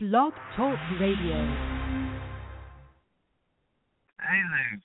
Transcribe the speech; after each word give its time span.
Blog 0.00 0.32
Talk 0.54 0.78
Radio. 1.00 1.34
Hey 4.20 4.40
there, 4.52 4.80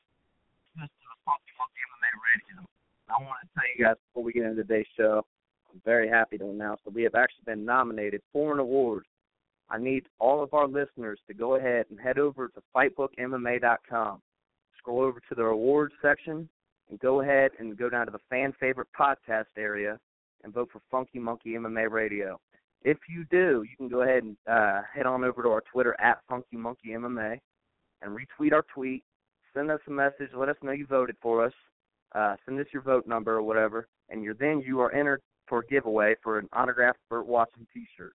Mr. 0.75 1.05
Funky 1.23 1.53
Funky 1.55 1.81
MMA 1.85 2.09
Radio. 2.25 2.65
I 3.09 3.21
want 3.21 3.37
to 3.43 3.47
tell 3.53 3.63
you 3.77 3.85
guys 3.85 3.97
before 4.07 4.23
we 4.23 4.33
get 4.33 4.45
into 4.45 4.63
today's 4.63 4.87
show, 4.97 5.23
I'm 5.71 5.79
very 5.85 6.09
happy 6.09 6.39
to 6.39 6.49
announce 6.49 6.81
that 6.83 6.95
we 6.95 7.03
have 7.03 7.13
actually 7.13 7.43
been 7.45 7.63
nominated 7.63 8.23
for 8.31 8.53
an 8.53 8.59
award. 8.59 9.03
I 9.69 9.77
need 9.77 10.07
all 10.17 10.41
of 10.41 10.55
our 10.55 10.67
listeners 10.67 11.19
to 11.27 11.35
go 11.35 11.57
ahead 11.57 11.85
and 11.91 11.99
head 11.99 12.17
over 12.17 12.47
to 12.47 12.63
fightbookmma.com, 12.75 14.19
scroll 14.79 15.01
over 15.01 15.19
to 15.29 15.35
the 15.35 15.43
awards 15.43 15.93
section, 16.01 16.49
and 16.89 16.99
go 16.99 17.21
ahead 17.21 17.51
and 17.59 17.77
go 17.77 17.87
down 17.87 18.07
to 18.07 18.11
the 18.11 18.17
fan 18.31 18.51
favorite 18.59 18.87
podcast 18.99 19.45
area 19.59 19.99
and 20.43 20.51
vote 20.51 20.69
for 20.73 20.81
Funky 20.89 21.19
Monkey 21.19 21.51
MMA 21.51 21.91
Radio. 21.91 22.39
If 22.83 22.97
you 23.09 23.25
do, 23.31 23.63
you 23.63 23.77
can 23.77 23.87
go 23.87 24.01
ahead 24.01 24.23
and 24.23 24.35
uh, 24.49 24.81
head 24.93 25.05
on 25.05 25.23
over 25.23 25.41
to 25.41 25.49
our 25.49 25.63
Twitter 25.71 25.95
at 26.01 26.19
Funky 26.27 26.57
Monkey 26.57 26.89
MMA 26.89 27.39
and 28.01 28.17
retweet 28.17 28.51
our 28.51 28.65
tweet. 28.73 29.03
Send 29.53 29.71
us 29.71 29.79
a 29.87 29.91
message. 29.91 30.29
Let 30.35 30.49
us 30.49 30.57
know 30.61 30.71
you 30.71 30.85
voted 30.85 31.15
for 31.21 31.45
us. 31.45 31.53
Uh, 32.13 32.35
send 32.45 32.59
us 32.59 32.67
your 32.73 32.81
vote 32.81 33.07
number 33.07 33.33
or 33.33 33.41
whatever, 33.41 33.87
and 34.09 34.23
you're 34.23 34.35
then 34.35 34.61
you 34.65 34.81
are 34.81 34.93
entered 34.93 35.21
for 35.47 35.59
a 35.59 35.65
giveaway 35.67 36.15
for 36.21 36.37
an 36.39 36.47
autographed 36.53 36.99
Burt 37.09 37.25
Watson 37.25 37.65
T-shirt. 37.73 38.13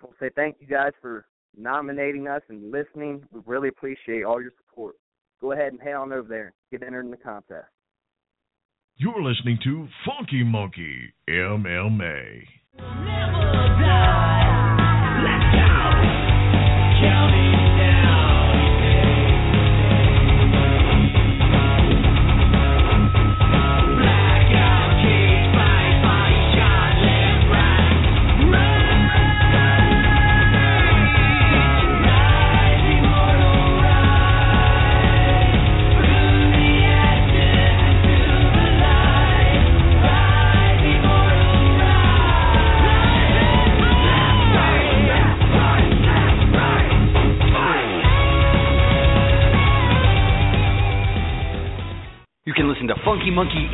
So 0.00 0.08
we'll 0.08 0.28
say 0.28 0.32
thank 0.34 0.56
you 0.58 0.66
guys 0.66 0.92
for 1.00 1.26
nominating 1.56 2.26
us 2.28 2.42
and 2.48 2.70
listening. 2.70 3.24
We 3.32 3.40
really 3.46 3.68
appreciate 3.68 4.24
all 4.24 4.40
your 4.40 4.52
support. 4.66 4.96
Go 5.40 5.52
ahead 5.52 5.72
and 5.72 5.80
head 5.80 5.94
on 5.94 6.12
over 6.12 6.28
there. 6.28 6.52
Get 6.70 6.82
entered 6.82 7.04
in 7.04 7.10
the 7.10 7.16
contest. 7.16 7.66
You're 8.96 9.22
listening 9.22 9.58
to 9.64 9.86
Funky 10.04 10.42
Monkey 10.42 11.12
MMA. 11.28 13.15
You 13.78 14.45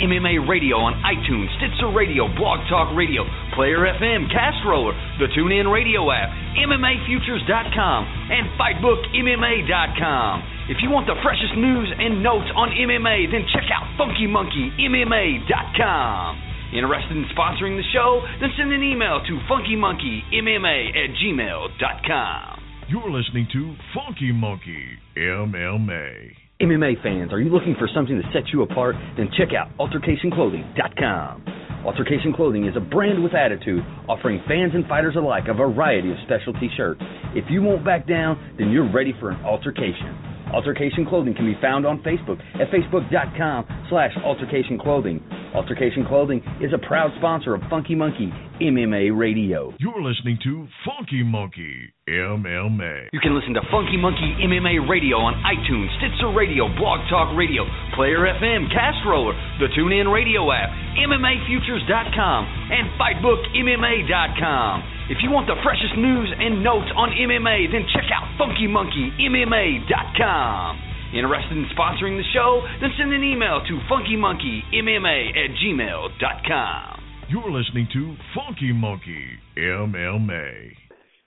MMA 0.02 0.42
Radio 0.50 0.82
on 0.82 0.98
iTunes, 1.06 1.46
Stitcher 1.62 1.94
Radio, 1.94 2.26
Blog 2.34 2.58
Talk 2.66 2.90
Radio, 2.98 3.22
Player 3.54 3.86
FM, 3.86 4.26
Cast 4.34 4.58
Roller, 4.66 4.90
the 5.22 5.30
TuneIn 5.30 5.70
Radio 5.70 6.10
app, 6.10 6.34
MMAFutures.com, 6.58 8.00
and 8.34 8.50
FightBookMMA.com. 8.58 10.42
If 10.66 10.82
you 10.82 10.90
want 10.90 11.06
the 11.06 11.14
freshest 11.22 11.54
news 11.54 11.86
and 11.94 12.18
notes 12.22 12.50
on 12.58 12.70
MMA, 12.74 13.30
then 13.30 13.46
check 13.54 13.70
out 13.70 13.86
FunkyMonkeyMMA.com. 13.94 16.42
Interested 16.74 17.16
in 17.16 17.24
sponsoring 17.30 17.78
the 17.78 17.86
show? 17.94 18.26
Then 18.40 18.50
send 18.58 18.72
an 18.72 18.82
email 18.82 19.20
to 19.22 19.38
FunkyMonkeyMMA 19.46 20.96
at 20.98 21.14
gmail.com. 21.14 22.61
You're 22.88 23.10
listening 23.10 23.46
to 23.52 23.76
Funky 23.94 24.32
Monkey 24.32 24.98
MMA. 25.16 26.32
MMA 26.60 27.02
fans, 27.02 27.32
are 27.32 27.40
you 27.40 27.48
looking 27.48 27.76
for 27.78 27.88
something 27.94 28.20
to 28.20 28.28
set 28.32 28.52
you 28.52 28.62
apart? 28.62 28.96
Then 29.16 29.30
check 29.38 29.48
out 29.56 29.70
AltercationClothing.com. 29.78 31.44
Altercation 31.86 32.32
Clothing 32.34 32.66
is 32.66 32.76
a 32.76 32.80
brand 32.80 33.22
with 33.22 33.34
attitude, 33.34 33.82
offering 34.08 34.42
fans 34.48 34.72
and 34.74 34.86
fighters 34.86 35.14
alike 35.16 35.44
a 35.48 35.54
variety 35.54 36.10
of 36.10 36.16
specialty 36.24 36.68
shirts. 36.76 37.00
If 37.34 37.44
you 37.50 37.62
won't 37.62 37.84
back 37.84 38.06
down, 38.06 38.54
then 38.58 38.70
you're 38.70 38.92
ready 38.92 39.14
for 39.18 39.30
an 39.30 39.44
altercation. 39.44 40.18
Altercation 40.52 41.06
Clothing 41.06 41.34
can 41.34 41.46
be 41.46 41.58
found 41.60 41.86
on 41.86 42.02
Facebook 42.02 42.38
at 42.60 42.70
facebook.com 42.70 43.86
slash 43.88 44.12
altercation 44.24 44.78
clothing. 44.78 45.22
Altercation 45.54 46.04
Clothing 46.06 46.42
is 46.60 46.72
a 46.72 46.78
proud 46.78 47.10
sponsor 47.18 47.54
of 47.54 47.60
Funky 47.68 47.94
Monkey 47.94 48.32
MMA 48.60 49.16
Radio. 49.16 49.72
You're 49.78 50.02
listening 50.02 50.38
to 50.44 50.66
Funky 50.84 51.22
Monkey 51.22 51.92
MMA. 52.08 53.08
You 53.12 53.20
can 53.20 53.34
listen 53.36 53.52
to 53.54 53.60
Funky 53.70 53.96
Monkey 53.96 54.34
MMA 54.42 54.88
Radio 54.88 55.18
on 55.20 55.34
iTunes, 55.44 55.88
Stitcher 56.00 56.30
Radio, 56.32 56.66
Blog 56.80 57.00
Talk 57.08 57.36
Radio, 57.36 57.64
Player 57.94 58.20
FM, 58.24 58.68
Cast 58.72 59.04
Roller, 59.06 59.34
the 59.60 59.68
TuneIn 59.76 60.10
Radio 60.12 60.50
app, 60.52 60.70
MMAFutures.com, 60.96 62.46
and 62.72 62.88
FightBookMMA.com. 62.96 64.82
If 65.10 65.18
you 65.22 65.30
want 65.30 65.46
the 65.46 65.56
freshest 65.62 65.96
news 65.96 66.32
and 66.32 66.64
notes 66.64 66.90
on 66.96 67.10
MMA, 67.12 67.70
then 67.70 67.84
check 67.92 68.08
out 68.08 68.24
FunkyMonkeyMMA.com. 68.40 70.91
Interested 71.12 71.58
in 71.58 71.66
sponsoring 71.76 72.16
the 72.16 72.24
show? 72.32 72.62
Then 72.80 72.88
send 72.96 73.12
an 73.12 73.22
email 73.22 73.60
to 73.68 73.78
FunkyMonkeyMMA 73.92 75.36
at 75.36 75.50
gmail.com. 75.60 77.04
You're 77.28 77.50
listening 77.50 77.86
to 77.92 78.16
Funky 78.34 78.72
Monkey 78.72 79.38
MMA. 79.58 80.72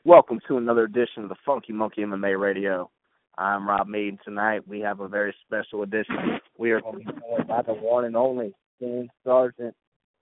Welcome 0.04 0.40
to 0.48 0.58
another 0.58 0.86
edition 0.86 1.22
of 1.22 1.30
the 1.30 1.36
Funky 1.46 1.72
Monkey 1.72 2.02
MMA 2.02 2.40
Radio. 2.40 2.90
I'm 3.38 3.70
Rob 3.70 3.88
Mead. 3.88 4.18
Tonight 4.26 4.68
we 4.68 4.80
have 4.80 5.02
a 5.02 5.08
very 5.08 5.36
special 5.46 5.84
edition. 5.84 6.40
We 6.58 6.72
are 6.72 6.82
going 6.82 7.06
to 7.06 7.14
be 7.14 7.20
joined 7.22 7.48
by 7.48 7.62
the 7.62 7.74
one 7.74 8.06
and 8.06 8.16
only 8.16 8.56
Ben 8.80 9.08
Sergent. 9.24 9.76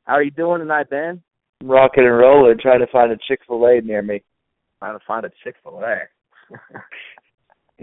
How 0.03 0.15
are 0.15 0.23
you 0.23 0.31
doing 0.31 0.59
tonight, 0.59 0.89
Ben? 0.89 1.21
I'm 1.61 1.71
rocking 1.71 2.03
and 2.03 2.17
rolling, 2.17 2.57
trying 2.61 2.81
to 2.81 2.87
find 2.91 3.13
a 3.13 3.17
Chick 3.29 3.39
Fil 3.47 3.65
A 3.65 3.79
near 3.79 4.01
me. 4.01 4.23
Trying 4.79 4.99
to 4.99 5.05
find 5.05 5.25
a 5.25 5.31
Chick 5.41 5.55
Fil 5.63 5.79
A. 5.79 5.99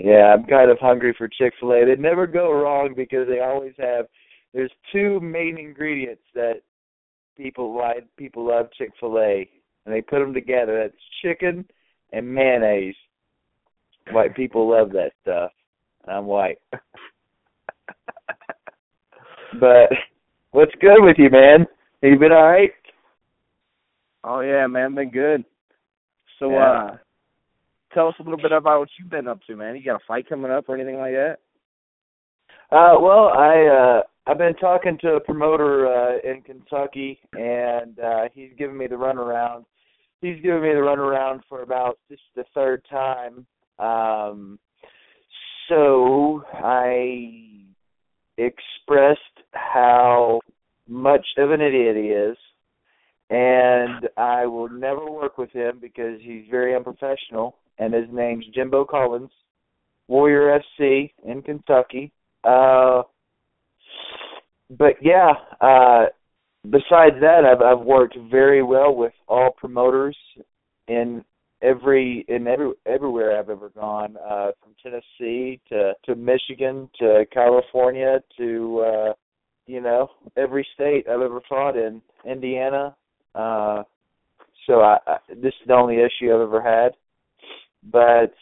Yeah, 0.02 0.32
I'm 0.34 0.44
kind 0.44 0.70
of 0.70 0.78
hungry 0.78 1.14
for 1.16 1.28
Chick 1.28 1.52
Fil 1.60 1.72
A. 1.72 1.84
They 1.84 2.00
never 2.00 2.26
go 2.26 2.52
wrong 2.52 2.94
because 2.96 3.28
they 3.28 3.40
always 3.40 3.74
have. 3.78 4.06
There's 4.54 4.72
two 4.92 5.20
main 5.20 5.58
ingredients 5.58 6.22
that 6.34 6.62
people 7.36 7.76
like. 7.76 8.06
People 8.16 8.46
love 8.48 8.68
Chick 8.78 8.92
Fil 8.98 9.18
A, 9.18 9.46
and 9.84 9.94
they 9.94 10.00
put 10.00 10.20
them 10.20 10.32
together. 10.32 10.80
That's 10.82 10.96
chicken 11.22 11.66
and 12.12 12.34
mayonnaise. 12.34 12.94
White 14.10 14.34
people 14.34 14.70
love 14.70 14.90
that 14.92 15.12
stuff. 15.20 15.50
And 16.06 16.16
I'm 16.16 16.24
white. 16.26 16.58
but 19.60 19.90
what's 20.52 20.74
good 20.80 21.00
with 21.00 21.16
you, 21.18 21.28
man? 21.30 21.66
You 22.02 22.18
been 22.18 22.32
all 22.32 22.50
right? 22.50 22.70
Oh 24.24 24.40
yeah, 24.40 24.66
man, 24.66 24.94
been 24.94 25.10
good. 25.10 25.44
So 26.38 26.52
Yeah. 26.52 26.70
uh 26.70 26.96
tell 27.92 28.08
us 28.08 28.14
a 28.20 28.22
little 28.22 28.38
bit 28.38 28.52
about 28.52 28.80
what 28.80 28.88
you've 28.98 29.10
been 29.10 29.28
up 29.28 29.40
to, 29.46 29.56
man. 29.56 29.76
You 29.76 29.84
got 29.84 29.96
a 29.96 30.04
fight 30.06 30.28
coming 30.28 30.50
up 30.50 30.68
or 30.68 30.74
anything 30.74 30.98
like 30.98 31.12
that? 31.12 31.36
Uh, 32.72 32.94
well, 33.00 33.30
I 33.36 33.66
uh, 33.66 34.02
I've 34.30 34.38
been 34.38 34.54
talking 34.54 34.96
to 35.00 35.14
a 35.14 35.20
promoter 35.20 35.88
uh, 35.88 36.18
in 36.22 36.42
Kentucky, 36.42 37.18
and 37.32 37.98
uh, 37.98 38.28
he's 38.32 38.50
giving 38.56 38.78
me 38.78 38.86
the 38.86 38.94
runaround. 38.94 39.64
He's 40.20 40.40
giving 40.42 40.62
me 40.62 40.68
the 40.68 40.76
runaround 40.76 41.40
for 41.48 41.62
about 41.62 41.98
this 42.08 42.18
is 42.18 42.36
the 42.36 42.44
third 42.54 42.84
time. 42.88 43.46
Um, 43.78 44.58
so 45.68 46.44
I 46.52 47.64
expressed 48.36 49.20
how 49.52 50.40
much 50.86 51.26
of 51.38 51.50
an 51.50 51.60
idiot 51.60 51.96
he 51.96 52.10
is, 52.10 52.36
and 53.30 54.08
I 54.16 54.46
will 54.46 54.68
never 54.68 55.10
work 55.10 55.38
with 55.38 55.50
him 55.50 55.78
because 55.80 56.20
he's 56.20 56.44
very 56.50 56.76
unprofessional. 56.76 57.56
And 57.80 57.92
his 57.92 58.06
name's 58.12 58.44
Jimbo 58.54 58.84
Collins, 58.84 59.30
Warrior 60.06 60.60
FC 60.80 61.10
in 61.24 61.42
Kentucky. 61.42 62.12
Uh, 62.44 63.02
but 64.70 64.94
yeah, 65.02 65.32
uh, 65.60 66.06
besides 66.64 67.16
that, 67.20 67.44
I've 67.44 67.62
I've 67.62 67.84
worked 67.84 68.16
very 68.30 68.62
well 68.62 68.94
with 68.94 69.12
all 69.28 69.50
promoters 69.56 70.16
in 70.88 71.24
every 71.62 72.24
in 72.28 72.46
every 72.46 72.72
everywhere 72.86 73.38
I've 73.38 73.50
ever 73.50 73.70
gone, 73.70 74.16
uh, 74.16 74.50
from 74.62 74.74
Tennessee 74.82 75.60
to 75.68 75.92
to 76.04 76.14
Michigan 76.14 76.88
to 76.98 77.24
California 77.32 78.20
to 78.38 78.84
uh, 78.86 79.12
you 79.66 79.80
know 79.80 80.10
every 80.36 80.66
state 80.74 81.06
I've 81.08 81.20
ever 81.20 81.40
fought 81.48 81.76
in, 81.76 82.00
Indiana. 82.24 82.94
Uh, 83.34 83.82
so 84.66 84.80
I, 84.80 84.98
I 85.06 85.16
this 85.28 85.54
is 85.60 85.66
the 85.66 85.74
only 85.74 85.96
issue 85.96 86.32
I've 86.34 86.40
ever 86.40 86.62
had, 86.62 86.92
but 87.82 88.34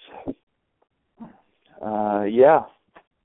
uh, 1.84 2.24
yeah, 2.24 2.62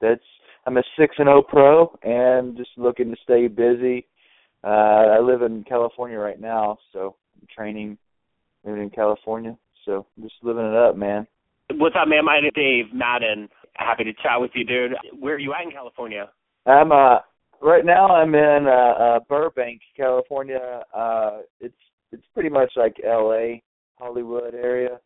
that's 0.02 0.22
I'm 0.66 0.78
a 0.78 0.84
six 0.98 1.16
and 1.18 1.28
zero 1.28 1.42
pro 1.42 1.98
and 2.04 2.56
just 2.58 2.72
looking 2.78 3.12
to 3.12 3.18
stay 3.24 3.48
busy. 3.48 4.08
Uh, 4.64 5.18
I 5.18 5.20
live 5.20 5.42
in 5.42 5.64
California 5.64 6.18
right 6.18 6.40
now, 6.40 6.78
so 6.94 7.16
I'm 7.40 7.48
training 7.54 7.98
living 8.64 8.84
in 8.84 8.90
California. 8.90 9.58
So 9.86 10.06
just 10.22 10.36
living 10.42 10.66
it 10.66 10.76
up, 10.76 10.96
man. 10.96 11.28
What's 11.72 11.96
up, 12.00 12.08
man? 12.08 12.26
My 12.26 12.40
name 12.40 12.46
is 12.46 12.52
Dave 12.56 12.94
Madden. 12.94 13.50
Happy 13.74 14.04
to 14.06 14.14
chat 14.14 14.40
with 14.40 14.52
you, 14.54 14.64
dude. 14.64 14.94
Where 15.20 15.36
are 15.36 15.40
you 15.40 15.54
at 15.54 15.66
in 15.66 15.72
California? 15.72 16.30
I'm 16.66 16.92
uh 16.92 17.20
right 17.62 17.84
now 17.84 18.08
I'm 18.08 18.34
in 18.36 18.68
uh, 18.68 19.04
uh 19.04 19.20
Burbank, 19.28 19.82
California. 19.98 20.84
Uh 20.96 21.40
it's 21.60 21.76
it's 22.12 22.24
pretty 22.34 22.50
much 22.50 22.72
like 22.76 22.96
LA, 23.04 23.56
Hollywood 23.98 24.54
area. 24.54 25.00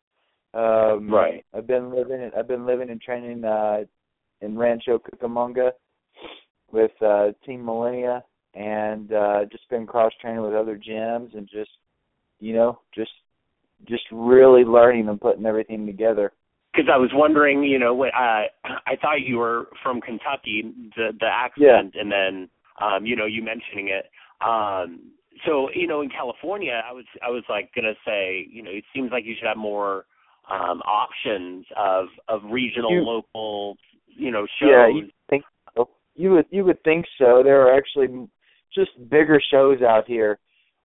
Um 0.54 1.10
Right. 1.10 1.44
I've 1.54 1.66
been 1.66 1.90
living 1.90 2.30
I've 2.36 2.48
been 2.48 2.66
living 2.66 2.90
and 2.90 3.00
training 3.00 3.44
uh 3.44 3.84
in 4.40 4.56
Rancho 4.56 4.98
Cucamonga 4.98 5.72
with 6.70 6.92
uh 7.02 7.32
Team 7.44 7.64
Millennia 7.64 8.24
and 8.54 9.12
uh 9.12 9.44
just 9.50 9.68
been 9.68 9.86
cross 9.86 10.12
training 10.20 10.42
with 10.42 10.54
other 10.54 10.78
gyms 10.78 11.36
and 11.36 11.48
just 11.48 11.70
you 12.40 12.54
know, 12.54 12.78
just 12.94 13.10
just 13.86 14.04
really 14.10 14.64
learning 14.64 15.08
and 15.08 15.20
putting 15.20 15.46
everything 15.46 15.86
together. 15.86 16.32
Because 16.72 16.88
I 16.92 16.98
was 16.98 17.10
wondering, 17.14 17.62
you 17.62 17.78
know, 17.78 17.94
what 17.94 18.08
uh, 18.08 18.44
I 18.64 18.96
thought 19.00 19.20
you 19.24 19.38
were 19.38 19.68
from 19.82 20.00
Kentucky, 20.00 20.72
the 20.96 21.10
the 21.18 21.26
accent, 21.26 21.94
and 21.98 22.10
then 22.10 22.48
um, 22.80 23.06
you 23.06 23.16
know, 23.16 23.26
you 23.26 23.42
mentioning 23.42 23.88
it. 23.88 24.10
Um, 24.44 25.10
so, 25.46 25.68
you 25.74 25.86
know, 25.86 26.00
in 26.00 26.10
California, 26.10 26.82
I 26.88 26.92
was 26.92 27.04
I 27.26 27.30
was 27.30 27.42
like 27.48 27.70
gonna 27.74 27.94
say, 28.06 28.46
you 28.50 28.62
know, 28.62 28.70
it 28.70 28.84
seems 28.94 29.10
like 29.10 29.24
you 29.24 29.34
should 29.38 29.48
have 29.48 29.56
more 29.56 30.04
um 30.50 30.80
options 30.86 31.66
of 31.76 32.06
of 32.28 32.42
regional, 32.50 32.92
You- 32.92 33.04
local, 33.04 33.76
you 34.06 34.30
know, 34.30 34.46
shows. 34.60 34.70
Yeah, 34.70 34.88
you 34.88 35.10
think 35.28 35.44
so. 35.74 35.88
You 36.14 36.32
would 36.32 36.46
you 36.50 36.64
would 36.64 36.82
think 36.84 37.06
so. 37.18 37.42
There 37.42 37.60
are 37.66 37.76
actually 37.76 38.28
just 38.74 38.90
bigger 39.10 39.40
shows 39.50 39.82
out 39.82 40.06
here. 40.06 40.38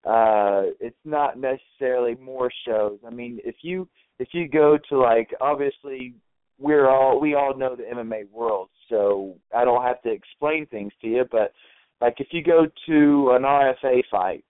Uh 0.06 0.64
it's 0.80 1.06
not 1.06 1.38
necessarily 1.38 2.16
more 2.16 2.52
shows. 2.68 3.00
I 3.06 3.10
mean, 3.10 3.40
if 3.44 3.56
you 3.62 3.88
if 4.20 4.30
you 4.34 4.48
go 4.48 4.78
to 4.90 4.98
like 4.98 5.34
obviously 5.42 6.14
we're 6.60 6.90
all 6.90 7.20
we 7.20 7.36
all 7.36 7.58
know 7.58 7.76
the 7.76 7.84
MMA 7.84 8.30
world, 8.32 8.70
so 8.90 9.36
I 9.56 9.66
don't 9.66 9.84
have 9.84 10.02
to 10.04 10.12
explain 10.12 10.66
things 10.68 10.94
to 11.02 11.08
you, 11.08 11.26
but 11.32 11.54
like 12.02 12.16
if 12.20 12.28
you 12.32 12.44
go 12.44 12.68
to 12.88 13.32
an 13.32 13.44
RFA 13.44 14.04
fight 14.12 14.44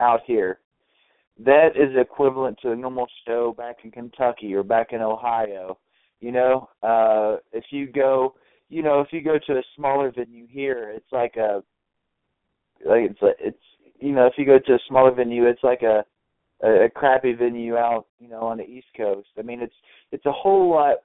out 0.00 0.20
here, 0.26 0.58
that 1.38 1.70
is 1.76 1.96
equivalent 1.96 2.58
to 2.62 2.72
a 2.72 2.76
normal 2.76 3.06
show 3.26 3.54
back 3.56 3.78
in 3.84 3.90
Kentucky 3.90 4.54
or 4.54 4.62
back 4.62 4.92
in 4.92 5.00
Ohio. 5.00 5.78
You 6.20 6.32
know, 6.32 6.68
uh 6.82 7.36
if 7.52 7.64
you 7.70 7.86
go 7.86 8.34
you 8.68 8.82
know, 8.82 9.00
if 9.00 9.08
you 9.12 9.22
go 9.22 9.38
to 9.46 9.52
a 9.58 9.62
smaller 9.76 10.10
venue 10.10 10.46
here, 10.48 10.90
it's 10.94 11.12
like 11.12 11.36
a 11.36 11.62
like 12.84 13.10
it's 13.10 13.22
like 13.22 13.36
it's 13.38 13.58
you 14.00 14.12
know, 14.12 14.26
if 14.26 14.34
you 14.36 14.44
go 14.44 14.58
to 14.58 14.74
a 14.74 14.78
smaller 14.88 15.12
venue, 15.12 15.46
it's 15.46 15.62
like 15.62 15.82
a 15.82 16.04
a, 16.62 16.84
a 16.84 16.90
crappy 16.90 17.32
venue 17.32 17.76
out, 17.76 18.06
you 18.18 18.28
know, 18.28 18.40
on 18.40 18.58
the 18.58 18.64
East 18.64 18.88
Coast. 18.96 19.28
I 19.38 19.42
mean, 19.42 19.60
it's 19.60 19.74
it's 20.12 20.26
a 20.26 20.32
whole 20.32 20.70
lot. 20.70 20.96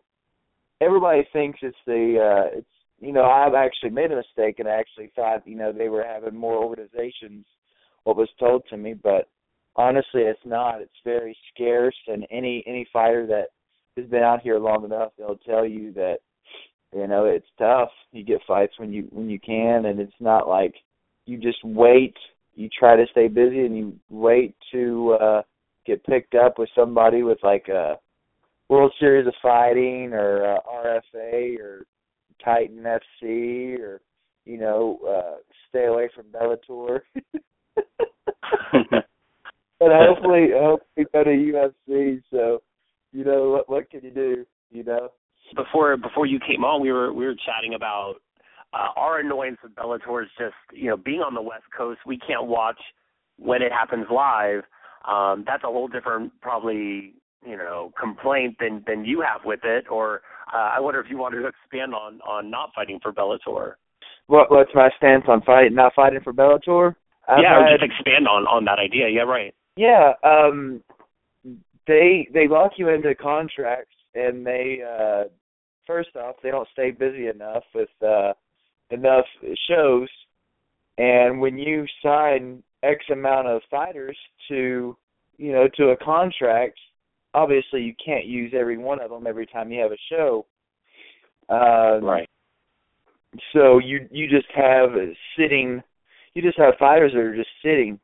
Everybody 0.81 1.27
thinks 1.33 1.59
it's 1.61 1.77
the 1.85 2.17
uh 2.19 2.57
it's 2.57 2.67
you 2.99 3.11
know 3.13 3.23
I've 3.25 3.53
actually 3.53 3.91
made 3.91 4.11
a 4.11 4.15
mistake 4.15 4.59
and 4.59 4.67
I 4.67 4.79
actually 4.79 5.11
thought 5.15 5.47
you 5.47 5.55
know 5.55 5.71
they 5.71 5.89
were 5.89 6.03
having 6.03 6.35
more 6.35 6.63
organizations. 6.63 7.45
What 8.03 8.15
was 8.15 8.29
told 8.39 8.63
to 8.69 8.77
me, 8.77 8.93
but 8.93 9.27
honestly, 9.75 10.21
it's 10.21 10.39
not. 10.45 10.81
It's 10.81 10.91
very 11.03 11.35
scarce, 11.53 11.95
and 12.07 12.25
any 12.31 12.63
any 12.67 12.87
fighter 12.91 13.25
that 13.27 13.47
has 13.97 14.09
been 14.09 14.23
out 14.23 14.41
here 14.41 14.59
long 14.59 14.85
enough, 14.85 15.11
they'll 15.17 15.37
tell 15.37 15.65
you 15.65 15.93
that 15.93 16.17
you 16.93 17.07
know 17.07 17.25
it's 17.25 17.47
tough. 17.57 17.89
You 18.11 18.23
get 18.23 18.41
fights 18.47 18.73
when 18.77 18.93
you 18.93 19.07
when 19.11 19.29
you 19.29 19.39
can, 19.39 19.85
and 19.85 19.99
it's 19.99 20.11
not 20.19 20.47
like 20.47 20.73
you 21.25 21.37
just 21.37 21.63
wait. 21.63 22.15
You 22.55 22.69
try 22.77 22.95
to 22.95 23.05
stay 23.11 23.27
busy, 23.27 23.65
and 23.65 23.77
you 23.77 23.95
wait 24.09 24.55
to 24.71 25.17
uh 25.21 25.41
get 25.85 26.05
picked 26.05 26.35
up 26.35 26.59
with 26.59 26.69
somebody 26.75 27.23
with 27.23 27.39
like 27.43 27.67
a 27.67 27.97
World 28.69 28.93
Series 28.99 29.27
of 29.27 29.33
Fighting 29.41 30.13
or 30.13 30.55
uh, 30.55 30.59
RFA 30.71 31.59
or 31.59 31.85
Titan 32.43 32.83
FC 32.83 33.79
or 33.79 34.01
you 34.45 34.57
know 34.57 34.99
uh 35.07 35.37
stay 35.69 35.85
away 35.85 36.09
from 36.13 36.25
Bellator. 36.27 37.01
but 39.79 39.89
hopefully, 39.91 40.49
hopefully 40.53 41.05
go 41.13 41.23
to 41.23 41.29
UFC. 41.29 42.21
So, 42.31 42.61
you 43.11 43.23
know, 43.23 43.49
what 43.49 43.69
what 43.69 43.89
can 43.89 44.01
you 44.03 44.11
do? 44.11 44.45
You 44.71 44.83
know. 44.83 45.09
before 45.55 45.97
before 45.97 46.25
you 46.25 46.39
came 46.39 46.63
on, 46.63 46.81
we 46.81 46.91
were 46.91 47.13
we 47.13 47.25
were 47.25 47.35
chatting 47.45 47.73
about 47.73 48.15
uh, 48.73 48.89
our 48.95 49.19
annoyance 49.19 49.57
with 49.63 49.75
Bellator 49.75 50.23
is 50.23 50.29
just 50.37 50.53
you 50.73 50.89
know 50.89 50.97
being 50.97 51.21
on 51.21 51.33
the 51.33 51.41
West 51.41 51.65
Coast, 51.75 51.99
we 52.05 52.17
can't 52.17 52.47
watch 52.47 52.79
when 53.37 53.61
it 53.61 53.71
happens 53.71 54.05
live. 54.11 54.63
Um, 55.07 55.43
that's 55.47 55.63
a 55.63 55.67
whole 55.67 55.87
different 55.87 56.31
probably 56.41 57.13
you 57.45 57.57
know 57.57 57.91
complaint 57.99 58.57
than 58.59 58.83
than 58.85 59.05
you 59.05 59.21
have 59.21 59.41
with 59.45 59.61
it. 59.63 59.85
Or 59.89 60.21
uh, 60.53 60.71
I 60.75 60.79
wonder 60.79 60.99
if 60.99 61.07
you 61.09 61.17
wanted 61.17 61.41
to 61.41 61.47
expand 61.47 61.93
on 61.93 62.19
on 62.21 62.51
not 62.51 62.71
fighting 62.75 62.99
for 63.01 63.11
Bellator. 63.11 63.73
What 64.27 64.51
what's 64.51 64.71
my 64.75 64.89
stance 64.97 65.25
on 65.27 65.41
fight 65.41 65.71
not 65.71 65.93
fighting 65.95 66.19
for 66.23 66.33
Bellator? 66.33 66.95
I've 67.27 67.39
yeah, 67.41 67.57
or 67.57 67.77
just 67.77 67.83
expand 67.83 68.27
on 68.27 68.45
on 68.45 68.65
that 68.65 68.79
idea. 68.79 69.09
Yeah, 69.09 69.21
right. 69.21 69.53
Yeah, 69.75 70.13
um 70.23 70.83
they 71.87 72.27
they 72.33 72.47
lock 72.47 72.73
you 72.77 72.89
into 72.89 73.15
contracts 73.15 73.95
and 74.13 74.45
they 74.45 74.79
uh 74.87 75.23
first 75.87 76.15
off 76.15 76.35
they 76.43 76.51
don't 76.51 76.67
stay 76.73 76.91
busy 76.91 77.27
enough 77.27 77.63
with 77.73 77.89
uh 78.05 78.33
enough 78.91 79.25
shows 79.69 80.07
and 80.97 81.39
when 81.39 81.57
you 81.57 81.85
sign 82.03 82.61
X 82.83 83.03
amount 83.11 83.47
of 83.47 83.61
fighters 83.69 84.17
to 84.49 84.95
you 85.37 85.51
know 85.51 85.67
to 85.77 85.89
a 85.89 85.97
contract 85.97 86.77
obviously 87.33 87.81
you 87.81 87.93
can't 88.03 88.25
use 88.25 88.53
every 88.55 88.77
one 88.77 88.99
of 89.01 89.09
them 89.09 89.25
every 89.27 89.45
time 89.45 89.71
you 89.71 89.81
have 89.81 89.91
a 89.91 89.97
show 90.09 90.45
um 91.49 92.03
Right. 92.03 92.29
so 93.53 93.77
you 93.79 94.07
you 94.11 94.27
just 94.27 94.47
have 94.55 94.89
sitting 95.37 95.81
you 96.33 96.41
just 96.41 96.57
have 96.57 96.73
fighters 96.79 97.13
that 97.13 97.19
are 97.19 97.35
just 97.35 97.49
sitting 97.63 97.99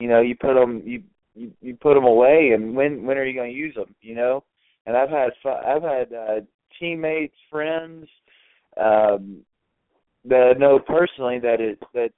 you 0.00 0.08
know 0.08 0.20
you 0.20 0.34
put 0.34 0.54
them 0.54 0.82
you 0.84 1.02
you, 1.34 1.52
you 1.60 1.76
put 1.76 1.94
them 1.94 2.04
away 2.04 2.50
and 2.54 2.74
when 2.74 3.04
when 3.04 3.16
are 3.16 3.24
you 3.24 3.34
going 3.34 3.52
to 3.52 3.56
use 3.56 3.74
them 3.74 3.94
you 4.00 4.14
know 4.14 4.42
and 4.86 4.96
i've 4.96 5.10
had 5.10 5.30
i've 5.64 5.82
had 5.82 6.12
uh 6.12 6.40
teammates 6.78 7.34
friends 7.50 8.06
um 8.76 9.38
that 10.24 10.52
I 10.54 10.58
know 10.58 10.78
personally 10.78 11.38
that 11.40 11.60
it 11.60 11.78
that's 11.94 12.14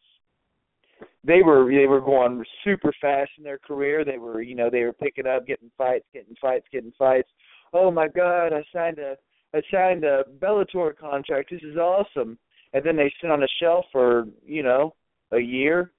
they 1.23 1.43
were 1.43 1.71
they 1.71 1.87
were 1.87 2.01
going 2.01 2.43
super 2.65 2.93
fast 3.01 3.31
in 3.39 3.45
their 3.45 3.59
career 3.59 4.05
they 4.05 4.19
were 4.19 4.43
you 4.43 4.55
know 4.55 4.71
they 4.71 4.83
were 4.83 4.93
picking 4.93 5.27
up 5.27 5.47
getting 5.47 5.71
fights 5.77 6.07
getting 6.13 6.35
fights 6.41 6.67
getting 6.73 6.93
fights 6.99 7.29
oh 7.73 7.91
my 7.91 8.09
god 8.09 8.53
i 8.53 8.63
signed 8.73 8.99
a 8.99 9.17
I 9.55 9.63
signed 9.71 10.05
a 10.05 10.25
Bellator 10.39 10.97
contract. 10.97 11.51
This 11.51 11.63
is 11.63 11.77
awesome. 11.77 12.39
And 12.73 12.85
then 12.85 12.97
they 12.97 13.13
sit 13.21 13.31
on 13.31 13.43
a 13.43 13.49
shelf 13.61 13.85
for, 13.91 14.27
you 14.47 14.63
know, 14.63 14.95
a 15.33 15.39
year, 15.39 15.91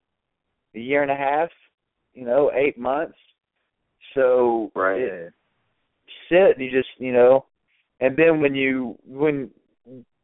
a 0.75 0.79
year 0.79 1.01
and 1.01 1.11
a 1.11 1.15
half, 1.15 1.49
you 2.13 2.25
know, 2.25 2.51
eight 2.53 2.77
months. 2.77 3.17
So 4.15 4.71
it, 4.75 5.33
sit, 6.29 6.59
you 6.59 6.71
just, 6.71 6.89
you 6.97 7.13
know, 7.13 7.45
and 7.99 8.17
then 8.17 8.41
when 8.41 8.55
you 8.55 8.97
when 9.05 9.51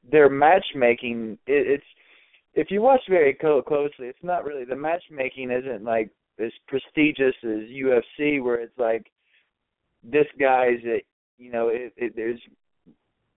their 0.10 0.30
matchmaking, 0.30 1.38
it, 1.48 1.68
it's 1.68 1.84
if 2.54 2.72
you 2.72 2.82
watch 2.82 3.02
very 3.08 3.34
closely, 3.34 4.08
it's 4.08 4.24
not 4.24 4.44
really 4.44 4.66
the 4.66 4.76
matchmaking 4.76 5.52
isn't 5.52 5.84
like 5.84 6.10
as 6.40 6.52
prestigious 6.68 7.36
as 7.44 7.70
UFC, 7.70 8.44
where 8.44 8.56
it's 8.56 8.78
like 8.78 9.06
this 10.04 10.26
guy's 10.40 10.80
at, 10.86 11.04
you 11.38 11.52
know, 11.52 11.70
it, 11.70 11.94
it, 11.98 12.14
there's 12.16 12.40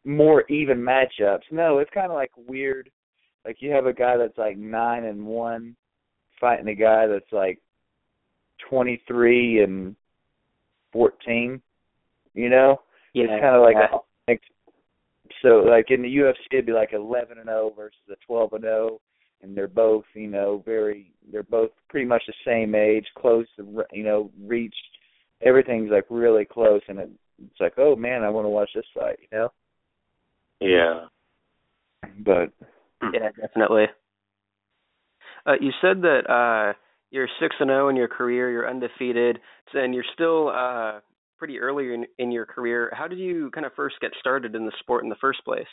more 0.05 0.45
even 0.49 0.79
matchups. 0.79 1.43
No, 1.51 1.79
it's 1.79 1.91
kind 1.93 2.11
of 2.11 2.17
like 2.17 2.31
weird. 2.37 2.91
Like 3.45 3.57
you 3.61 3.71
have 3.73 3.87
a 3.87 3.93
guy 3.93 4.17
that's 4.17 4.39
like 4.39 4.57
nine 4.57 5.05
and 5.05 5.27
one 5.27 5.77
fighting 6.41 6.69
a 6.69 6.75
guy 6.75 7.07
that's 7.07 7.33
like 7.33 7.59
twenty 8.69 9.03
three 9.07 9.63
and 9.63 9.95
fourteen. 10.93 11.61
You 12.35 12.49
know, 12.49 12.81
Yeah. 13.13 13.25
it's 13.25 13.43
kind 13.43 13.57
of 13.57 13.63
like 13.63 13.77
a 13.77 13.97
like, 14.29 14.41
so 15.43 15.49
like 15.67 15.91
in 15.91 16.03
the 16.03 16.17
UFC 16.17 16.35
it'd 16.53 16.67
be 16.67 16.73
like 16.73 16.93
eleven 16.93 17.39
and 17.39 17.47
zero 17.47 17.73
versus 17.77 17.99
a 18.11 18.17
twelve 18.27 18.53
and 18.53 18.63
zero, 18.63 19.01
and 19.43 19.57
they're 19.57 19.69
both 19.69 20.05
you 20.15 20.29
know 20.29 20.63
very 20.65 21.13
they're 21.33 21.43
both 21.43 21.71
pretty 21.89 22.07
much 22.07 22.23
the 22.27 22.35
same 22.45 22.75
age, 22.75 23.07
close 23.17 23.47
to 23.57 23.85
you 23.93 24.05
know 24.05 24.31
reach. 24.43 24.75
Everything's 25.43 25.91
like 25.91 26.05
really 26.11 26.45
close, 26.45 26.83
and 26.89 26.99
it, 26.99 27.11
it's 27.43 27.61
like 27.61 27.75
oh 27.79 27.97
man, 27.97 28.23
I 28.23 28.31
want 28.31 28.45
to 28.45 28.51
watch 28.51 28.71
this 28.75 28.85
fight. 28.95 29.19
You 29.31 29.39
know. 29.39 29.53
Yeah. 30.61 31.07
but 32.19 32.53
Yeah, 33.15 33.31
definitely. 33.41 33.87
Uh, 35.47 35.55
you 35.59 35.71
said 35.81 36.03
that 36.03 36.29
uh, 36.29 36.75
you're 37.11 37.29
six 37.41 37.55
and 37.61 37.69
zero 37.69 37.89
in 37.89 37.97
your 37.97 38.09
career. 38.09 38.51
You're 38.51 38.69
undefeated, 38.69 39.39
and 39.75 39.95
you're 39.95 40.05
still 40.15 40.49
uh, 40.49 41.01
pretty 41.39 41.59
early 41.59 41.95
in, 41.95 42.07
in 42.19 42.31
your 42.31 42.47
career. 42.47 42.93
How 42.97 43.09
did 43.09 43.19
you 43.19 43.51
kind 43.53 43.67
of 43.67 43.73
first 43.75 43.97
get 44.01 44.13
started 44.21 44.55
in 44.55 44.65
the 44.65 44.73
sport 44.81 45.05
in 45.05 45.11
the 45.11 45.17
first 45.21 45.45
place? 45.45 45.67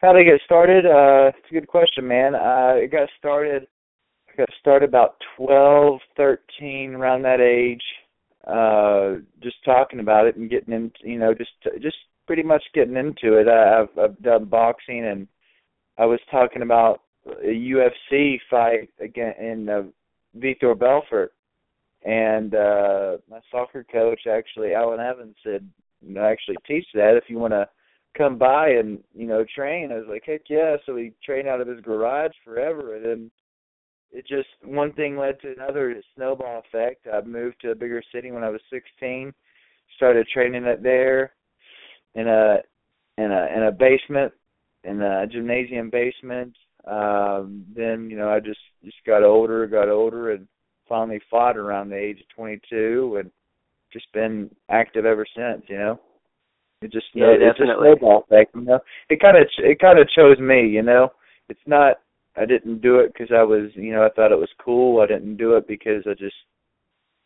how 0.00 0.12
did 0.12 0.20
I 0.20 0.30
get 0.30 0.40
started? 0.44 0.84
Uh, 0.84 1.30
it's 1.36 1.50
a 1.50 1.54
good 1.54 1.68
question, 1.68 2.06
man. 2.06 2.34
Uh, 2.34 2.74
it 2.76 2.90
got 2.90 3.08
started. 3.18 3.66
I 4.32 4.36
got 4.36 4.48
started 4.60 4.88
about 4.88 5.16
twelve, 5.36 6.00
thirteen, 6.16 6.94
around 6.94 7.22
that 7.22 7.40
age. 7.40 7.82
uh 8.46 9.20
just 9.42 9.56
talking 9.64 10.00
about 10.00 10.26
it 10.26 10.36
and 10.36 10.50
getting 10.50 10.74
into 10.74 10.98
you 11.04 11.18
know 11.18 11.32
just 11.34 11.50
just 11.80 11.96
pretty 12.26 12.42
much 12.42 12.62
getting 12.74 12.96
into 12.96 13.34
it. 13.38 13.46
I've 13.46 13.88
I've 13.98 14.18
done 14.22 14.46
boxing 14.46 15.04
and 15.04 15.28
I 15.98 16.06
was 16.06 16.20
talking 16.30 16.62
about 16.62 17.02
a 17.26 17.46
UFC 17.46 18.38
fight 18.50 18.90
again 19.00 19.34
in 19.40 19.68
uh, 19.68 19.82
Vitor 20.38 20.78
Belfort, 20.78 21.32
and 22.04 22.54
uh 22.54 23.18
my 23.30 23.40
soccer 23.50 23.84
coach 23.84 24.22
actually 24.26 24.74
Alan 24.74 25.00
Evans 25.00 25.36
said, 25.44 25.68
you 26.00 26.14
know, 26.14 26.24
actually 26.24 26.56
teach 26.66 26.86
that 26.94 27.16
if 27.16 27.24
you 27.28 27.38
want 27.38 27.52
to 27.52 27.68
come 28.16 28.38
by 28.38 28.68
and 28.70 28.98
you 29.14 29.26
know 29.26 29.44
train. 29.54 29.92
I 29.92 29.96
was 29.96 30.06
like, 30.08 30.24
heck 30.26 30.42
yeah! 30.48 30.76
So 30.86 30.96
he 30.96 31.12
trained 31.24 31.48
out 31.48 31.60
of 31.60 31.68
his 31.68 31.80
garage 31.80 32.32
forever, 32.44 32.96
and 32.96 33.04
then 33.04 33.30
it 34.10 34.26
just 34.26 34.48
one 34.64 34.92
thing 34.92 35.16
led 35.16 35.40
to 35.40 35.52
another. 35.52 35.94
Snowball 36.14 36.62
effect. 36.66 37.06
I 37.12 37.20
moved 37.26 37.56
to 37.62 37.70
a 37.70 37.74
bigger 37.74 38.02
city 38.12 38.30
when 38.30 38.44
I 38.44 38.50
was 38.50 38.60
16. 38.70 39.32
Started 39.96 40.26
training 40.28 40.64
it 40.64 40.82
there 40.82 41.32
in 42.14 42.28
a 42.28 42.58
in 43.18 43.30
a 43.30 43.46
in 43.56 43.62
a 43.64 43.72
basement 43.72 44.32
in 44.84 45.00
a 45.00 45.26
gymnasium 45.26 45.90
basement. 45.90 46.54
Um, 46.86 47.64
then 47.74 48.08
you 48.10 48.16
know 48.16 48.28
I 48.28 48.40
just 48.40 48.60
just 48.84 48.96
got 49.06 49.22
older, 49.22 49.66
got 49.66 49.88
older, 49.88 50.32
and 50.32 50.48
finally 50.88 51.20
fought 51.30 51.56
around 51.56 51.88
the 51.88 51.96
age 51.96 52.18
of 52.20 52.36
22, 52.36 53.18
and 53.20 53.30
just 53.92 54.12
been 54.12 54.50
active 54.70 55.04
ever 55.04 55.24
since. 55.36 55.62
You 55.68 55.78
know, 55.78 56.00
it 56.80 56.92
just 56.92 57.06
yeah, 57.14 57.26
it's 57.38 57.58
definitely. 57.58 57.90
a 57.90 57.94
snowball 57.94 58.24
effect. 58.24 58.54
You 58.54 58.62
know, 58.62 58.80
it 59.08 59.20
kind 59.20 59.36
of 59.36 59.44
it 59.58 59.78
kind 59.80 59.98
of 59.98 60.08
chose 60.10 60.38
me. 60.38 60.66
You 60.68 60.82
know, 60.82 61.10
it's 61.48 61.60
not. 61.66 61.98
I 62.36 62.46
didn't 62.46 62.80
do 62.80 62.98
it 63.00 63.12
because 63.12 63.30
I 63.30 63.42
was, 63.42 63.70
you 63.74 63.92
know, 63.92 64.04
I 64.04 64.08
thought 64.08 64.32
it 64.32 64.38
was 64.38 64.48
cool. 64.64 65.02
I 65.02 65.06
didn't 65.06 65.36
do 65.36 65.54
it 65.56 65.68
because 65.68 66.02
I 66.06 66.14
just, 66.14 66.34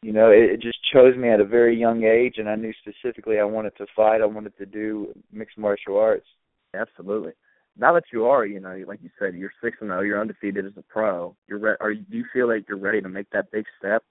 you 0.02 0.12
know, 0.12 0.30
it, 0.30 0.50
it 0.50 0.60
just 0.60 0.78
chose 0.92 1.16
me 1.16 1.30
at 1.30 1.38
a 1.38 1.44
very 1.44 1.78
young 1.78 2.02
age, 2.02 2.34
and 2.38 2.48
I 2.48 2.56
knew 2.56 2.72
specifically 2.80 3.38
I 3.38 3.44
wanted 3.44 3.76
to 3.76 3.86
fight. 3.94 4.20
I 4.20 4.26
wanted 4.26 4.56
to 4.58 4.66
do 4.66 5.14
mixed 5.32 5.58
martial 5.58 5.96
arts. 5.96 6.26
Absolutely. 6.74 7.32
Now 7.78 7.92
that 7.94 8.04
you 8.12 8.26
are, 8.26 8.46
you 8.46 8.60
know, 8.60 8.82
like 8.86 9.00
you 9.02 9.10
said, 9.18 9.34
you're 9.34 9.52
six 9.62 9.76
and 9.80 9.90
zero. 9.90 10.00
You're 10.00 10.20
undefeated 10.20 10.64
as 10.66 10.72
a 10.76 10.82
pro. 10.82 11.36
You're 11.46 11.58
re- 11.58 11.76
are 11.80 11.90
you, 11.90 12.02
do 12.10 12.16
you 12.16 12.24
feel 12.32 12.48
like 12.48 12.64
you're 12.68 12.78
ready 12.78 13.00
to 13.02 13.08
make 13.08 13.28
that 13.30 13.50
big 13.50 13.64
step? 13.78 14.02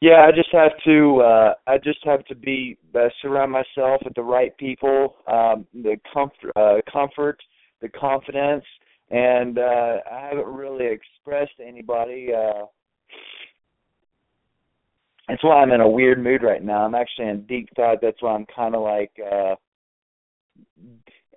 Yeah, 0.00 0.26
I 0.26 0.32
just 0.32 0.50
have 0.52 0.72
to. 0.84 1.20
uh 1.20 1.54
I 1.66 1.78
just 1.78 2.04
have 2.04 2.24
to 2.26 2.34
be 2.34 2.76
uh, 2.94 3.08
surround 3.20 3.52
myself 3.52 4.02
with 4.04 4.14
the 4.14 4.22
right 4.22 4.56
people, 4.56 5.16
um, 5.28 5.66
the 5.72 5.96
comfort, 6.12 6.52
uh, 6.56 6.76
comfort, 6.92 7.38
the 7.80 7.88
confidence, 7.88 8.64
and 9.10 9.58
uh 9.58 9.98
I 10.10 10.28
haven't 10.28 10.46
really 10.46 10.86
expressed 10.86 11.56
to 11.58 11.64
anybody. 11.66 12.28
uh 12.34 12.66
That's 15.28 15.42
why 15.44 15.62
I'm 15.62 15.72
in 15.72 15.80
a 15.80 15.88
weird 15.88 16.22
mood 16.22 16.42
right 16.42 16.62
now. 16.62 16.84
I'm 16.84 16.94
actually 16.94 17.28
in 17.28 17.46
deep 17.46 17.68
thought. 17.76 17.98
That's 18.02 18.20
why 18.20 18.34
I'm 18.34 18.46
kind 18.46 18.74
of 18.74 18.82
like 18.82 19.12
uh 19.18 19.54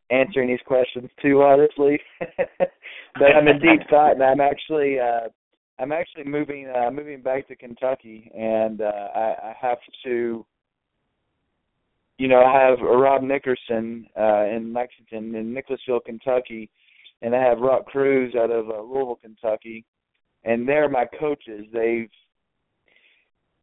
answering 0.09 0.49
these 0.49 0.59
questions 0.65 1.09
too 1.21 1.41
honestly. 1.41 1.99
but 2.59 3.35
I'm 3.35 3.47
in 3.47 3.59
deep 3.59 3.87
thought, 3.89 4.13
and 4.13 4.23
I'm 4.23 4.41
actually. 4.41 4.99
uh 4.99 5.29
I'm 5.77 5.91
actually 5.91 6.23
moving 6.23 6.71
uh 6.73 6.89
moving 6.89 7.21
back 7.21 7.49
to 7.49 7.55
Kentucky 7.55 8.31
and 8.33 8.79
uh 8.79 9.09
I, 9.13 9.35
I 9.43 9.55
have 9.61 9.77
to 10.05 10.45
you 12.17 12.29
know, 12.29 12.39
I 12.39 12.61
have 12.61 12.79
Rob 12.79 13.23
Nickerson 13.23 14.07
uh 14.17 14.45
in 14.45 14.71
Lexington 14.73 15.35
in 15.35 15.53
Nicholasville, 15.53 15.99
Kentucky, 15.99 16.69
and 17.21 17.35
I 17.35 17.41
have 17.41 17.59
Rock 17.59 17.87
Cruz 17.87 18.35
out 18.35 18.51
of 18.51 18.69
uh, 18.69 18.81
Louisville, 18.81 19.19
Kentucky, 19.21 19.83
and 20.45 20.67
they're 20.67 20.87
my 20.87 21.05
coaches. 21.19 21.65
They've 21.73 22.09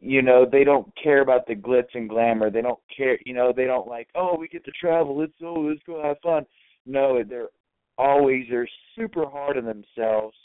you 0.03 0.21
know, 0.21 0.45
they 0.51 0.65
don't 0.65 0.93
care 1.01 1.23
about 1.23 1.47
the 1.47 1.55
glitz 1.55 1.95
and 1.95 2.09
glamour. 2.09 2.51
They 2.51 2.61
don't 2.61 2.81
care, 2.95 3.19
you 3.25 3.35
know, 3.35 3.53
they 3.55 3.67
don't 3.67 3.87
like, 3.87 4.09
"Oh, 4.15 4.37
we 4.37 4.49
get 4.49 4.65
to 4.65 4.73
travel. 4.73 5.17
Let's 5.17 5.33
oh, 5.43 5.61
let's 5.61 5.81
go 5.87 6.03
have 6.03 6.19
fun." 6.23 6.45
No, 6.85 7.23
they're 7.23 7.49
always 7.99 8.47
they're 8.51 8.69
super 8.97 9.29
hard 9.29 9.57
on 9.57 9.65
themselves 9.65 10.37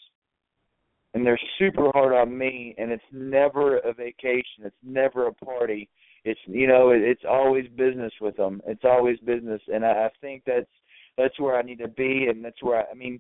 and 1.14 1.26
they're 1.26 1.40
super 1.58 1.90
hard 1.94 2.14
on 2.14 2.38
me 2.38 2.76
and 2.78 2.92
it's 2.92 3.04
never 3.12 3.78
a 3.80 3.94
vacation 3.94 4.64
it's 4.66 4.76
never 4.84 5.28
a 5.28 5.34
party 5.34 5.90
it's 6.26 6.40
you 6.46 6.68
know 6.68 6.90
it's 6.90 7.24
always 7.28 7.66
business 7.76 8.12
with 8.20 8.36
them 8.36 8.62
it's 8.68 8.84
always 8.84 9.18
business 9.20 9.62
and 9.74 9.86
I, 9.86 10.06
I 10.06 10.10
think 10.22 10.44
that's 10.46 10.70
that's 11.18 11.40
where 11.40 11.58
I 11.58 11.62
need 11.62 11.80
to 11.80 11.88
be 11.88 12.28
and 12.30 12.44
that's 12.44 12.62
where 12.62 12.82
I, 12.82 12.92
I 12.92 12.94
mean 12.94 13.20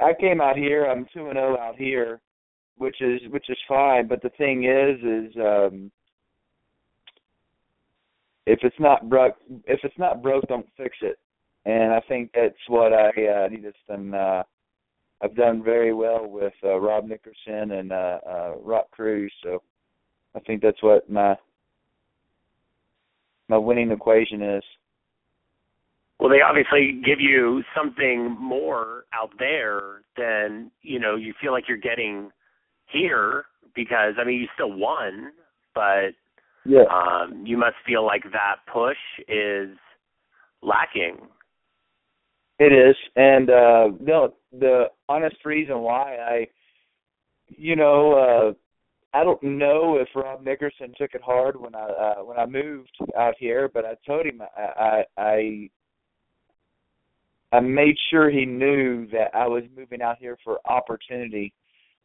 I 0.00 0.12
came 0.18 0.40
out 0.40 0.56
here 0.56 0.84
I'm 0.84 1.06
two 1.12 1.28
and 1.28 1.38
oh 1.38 1.56
out 1.58 1.76
here 1.76 2.20
which 2.76 3.00
is 3.00 3.20
which 3.30 3.48
is 3.48 3.58
fine 3.68 4.06
but 4.06 4.22
the 4.22 4.30
thing 4.30 4.64
is 4.64 4.98
is 5.02 5.36
um 5.36 5.90
if 8.46 8.58
it's 8.62 8.80
not 8.80 9.08
broke 9.08 9.36
if 9.66 9.80
it's 9.82 9.98
not 9.98 10.22
broke 10.22 10.46
don't 10.48 10.66
fix 10.76 10.96
it 11.02 11.18
and 11.64 11.92
I 11.92 12.00
think 12.08 12.30
that's 12.34 12.54
what 12.68 12.92
I 12.92 13.08
uh, 13.08 13.48
need 13.48 13.66
uh 14.14 14.42
I've 15.22 15.36
done 15.36 15.62
very 15.62 15.94
well 15.94 16.26
with 16.26 16.52
uh, 16.64 16.78
Rob 16.80 17.04
Nickerson 17.04 17.70
and 17.70 17.92
uh, 17.92 18.18
uh, 18.28 18.54
Rock 18.60 18.90
Cruz, 18.90 19.32
so 19.44 19.62
I 20.34 20.40
think 20.40 20.62
that's 20.62 20.82
what 20.82 21.08
my 21.08 21.36
my 23.48 23.56
winning 23.56 23.92
equation 23.92 24.42
is. 24.42 24.64
Well, 26.18 26.28
they 26.28 26.40
obviously 26.40 27.00
give 27.04 27.20
you 27.20 27.62
something 27.76 28.36
more 28.38 29.04
out 29.12 29.30
there 29.38 30.02
than 30.16 30.72
you 30.82 30.98
know 30.98 31.14
you 31.14 31.34
feel 31.40 31.52
like 31.52 31.68
you're 31.68 31.76
getting 31.76 32.30
here 32.92 33.44
because 33.74 34.14
I 34.20 34.24
mean 34.24 34.40
you 34.40 34.48
still 34.54 34.72
won, 34.72 35.32
but 35.74 36.10
yeah, 36.64 36.84
um, 36.90 37.44
you 37.46 37.56
must 37.56 37.76
feel 37.86 38.04
like 38.04 38.22
that 38.32 38.56
push 38.72 38.96
is 39.28 39.76
lacking. 40.62 41.18
It 42.58 42.72
is, 42.72 42.96
and 43.16 43.50
uh 43.50 43.88
no, 44.00 44.34
the 44.52 44.84
honest 45.08 45.36
reason 45.44 45.80
why 45.80 46.16
I, 46.16 46.46
you 47.48 47.74
know, 47.76 48.12
uh 48.12 48.52
I 49.14 49.24
don't 49.24 49.42
know 49.42 49.98
if 49.98 50.08
Rob 50.14 50.42
Nickerson 50.44 50.94
took 50.96 51.14
it 51.14 51.22
hard 51.22 51.60
when 51.60 51.74
I 51.74 51.84
uh 51.88 52.24
when 52.24 52.38
I 52.38 52.46
moved 52.46 52.96
out 53.18 53.34
here, 53.38 53.68
but 53.72 53.84
I 53.84 53.96
told 54.06 54.26
him 54.26 54.42
I 54.56 55.04
I 55.18 55.22
I, 55.22 55.70
I 57.56 57.60
made 57.60 57.96
sure 58.10 58.30
he 58.30 58.46
knew 58.46 59.06
that 59.08 59.34
I 59.34 59.46
was 59.48 59.64
moving 59.76 60.00
out 60.00 60.18
here 60.18 60.38
for 60.44 60.60
opportunity 60.64 61.52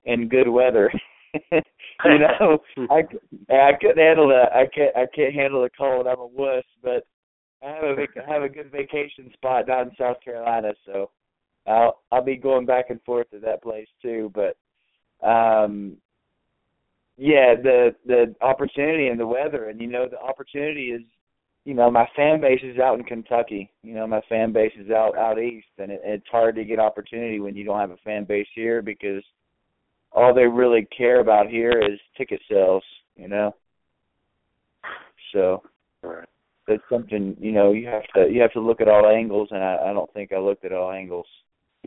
and 0.06 0.30
good 0.30 0.48
weather. 0.48 0.92
you 1.51 1.62
know, 2.06 2.60
I 2.89 3.04
I 3.54 3.72
couldn't 3.80 3.98
handle 3.98 4.27
that. 4.30 4.54
I 4.54 4.68
can't 4.68 4.96
I 4.96 5.06
can't 5.13 5.34
handle 5.34 5.62
the 5.63 5.70
cold. 5.77 6.08
I'm 6.08 6.20
a 6.20 6.27
wuss, 6.27 6.63
but 6.82 7.06
I 7.63 7.72
have 7.72 7.84
a 7.84 7.96
vac- 7.96 8.18
I 8.27 8.32
have 8.32 8.44
a 8.44 8.50
good 8.50 8.72
vacation 8.72 9.32
spot 9.34 9.68
down 9.68 9.89
in 9.89 9.96
South 9.98 10.18
Carolina, 10.24 10.74
so 10.86 11.10
I'll 11.66 12.01
I'll 12.12 12.24
be 12.24 12.36
going 12.36 12.66
back 12.66 12.89
and 12.89 13.01
forth 13.04 13.30
to 13.32 13.39
that 13.39 13.63
place 13.63 13.88
too. 14.01 14.32
But 14.34 14.58
um 15.27 15.98
yeah, 17.18 17.56
the 17.56 17.96
the 18.06 18.36
opportunity 18.42 19.08
and 19.08 19.20
the 19.20 19.25
weather, 19.27 19.70
and 19.70 19.82
you 19.82 19.88
know 19.88 20.08
the 20.08 20.20
opportunity 20.22 20.92
is, 20.92 21.01
you 21.66 21.74
know, 21.74 21.89
my 21.89 22.08
fan 22.16 22.39
base 22.39 22.62
is 22.63 22.77
out 22.77 23.00
in 23.00 23.06
Kentucky. 23.06 23.72
You 23.82 23.96
know, 23.96 24.06
my 24.06 24.22
fan 24.30 24.54
base 24.54 24.74
is 24.80 24.92
out 24.92 25.18
out 25.18 25.39
east, 25.39 25.68
and 25.80 25.92
it, 25.92 26.01
it's 26.04 26.27
hard 26.32 26.56
to 26.56 26.63
get 26.63 26.80
opportunity 26.80 27.39
when 27.39 27.56
you 27.56 27.63
don't 27.63 27.80
have 27.80 27.92
a 27.92 27.98
fan 27.98 28.25
base 28.25 28.48
here 28.54 28.84
because 28.84 29.24
all 30.18 30.34
they 30.34 30.46
really 30.46 30.88
care 30.96 31.20
about 31.20 31.48
here 31.48 31.72
is 31.72 32.00
ticket 32.18 32.42
sales. 32.50 32.84
You 33.16 33.28
know, 33.28 33.56
so. 35.34 35.64
Right. 36.04 36.28
That's 36.68 36.84
something 36.90 37.36
you 37.40 37.54
know 37.54 37.72
you 37.72 37.88
have 37.88 38.04
to 38.14 38.30
you 38.32 38.42
have 38.42 38.52
to 38.52 38.60
look 38.60 38.82
at 38.82 38.90
all 38.90 39.08
angles, 39.10 39.48
and 39.52 39.64
I, 39.64 39.78
I 39.90 39.94
don't 39.94 40.12
think 40.14 40.34
I 40.34 40.38
looked 40.38 40.66
at 40.66 40.74
all 40.74 40.92
angles. 40.92 41.26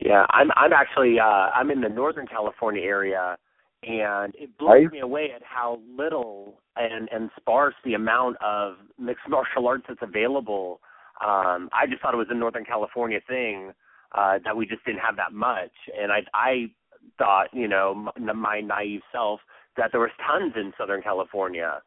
Yeah, 0.01 0.25
I'm 0.31 0.51
I'm 0.57 0.73
actually 0.73 1.19
uh 1.21 1.51
I'm 1.55 1.71
in 1.71 1.81
the 1.81 1.89
Northern 1.89 2.27
California 2.27 2.83
area 2.83 3.37
and 3.83 4.35
it 4.35 4.57
blows 4.59 4.91
me 4.91 5.01
away 5.01 5.29
at 5.35 5.43
how 5.43 5.81
little 5.97 6.61
and 6.77 7.09
and 7.13 7.31
sparse 7.39 7.75
the 7.85 7.95
amount 7.95 8.37
of 8.43 8.77
mixed 8.99 9.29
martial 9.29 9.67
arts 9.69 9.85
that's 9.89 10.01
available. 10.03 10.81
Um 11.21 11.69
I 11.73 11.87
just 11.89 12.01
thought 12.01 12.15
it 12.15 12.19
was 12.19 12.29
a 12.31 12.35
Northern 12.35 12.65
California 12.65 13.21
thing 13.29 13.73
uh 14.13 14.39
that 14.45 14.57
we 14.57 14.67
just 14.67 14.85
didn't 14.87 15.01
have 15.01 15.17
that 15.17 15.33
much 15.33 15.73
and 16.01 16.11
I 16.11 16.21
I 16.33 16.71
thought, 17.19 17.49
you 17.52 17.69
know, 17.69 18.11
m- 18.16 18.37
my 18.38 18.61
naive 18.61 19.00
self 19.12 19.40
that 19.76 19.90
there 19.92 20.00
was 20.00 20.11
tons 20.26 20.52
in 20.57 20.73
Southern 20.78 21.02
California. 21.02 21.80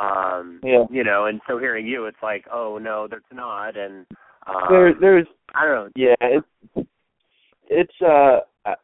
Um 0.00 0.60
Yeah. 0.62 0.84
you 0.90 1.02
know, 1.04 1.26
and 1.26 1.40
so 1.48 1.58
hearing 1.58 1.86
you 1.86 2.06
it's 2.06 2.22
like, 2.22 2.44
"Oh 2.52 2.78
no, 2.78 3.08
there's 3.08 3.22
not." 3.32 3.76
And 3.76 4.06
um, 4.46 4.66
There 4.70 4.94
there's 5.00 5.26
I 5.54 5.64
don't 5.66 5.74
know. 5.86 5.90
yeah 5.96 6.14
it's 6.20 6.86
it's 7.68 8.02
uh 8.02 8.40
I, 8.64 8.74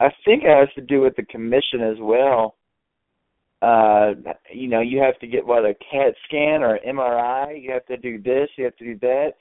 I 0.00 0.08
think 0.24 0.42
it 0.44 0.50
has 0.56 0.68
to 0.74 0.80
do 0.82 1.00
with 1.00 1.16
the 1.16 1.24
commission 1.24 1.80
as 1.82 1.96
well. 2.00 2.56
Uh 3.62 4.12
you 4.52 4.68
know, 4.68 4.80
you 4.80 5.00
have 5.00 5.18
to 5.20 5.26
get 5.26 5.46
what 5.46 5.64
a 5.64 5.74
CAT 5.90 6.14
scan 6.26 6.62
or 6.62 6.78
MRI, 6.86 7.60
you 7.62 7.72
have 7.72 7.86
to 7.86 7.96
do 7.96 8.20
this, 8.22 8.48
you 8.56 8.64
have 8.64 8.76
to 8.76 8.84
do 8.84 8.98
that. 9.00 9.32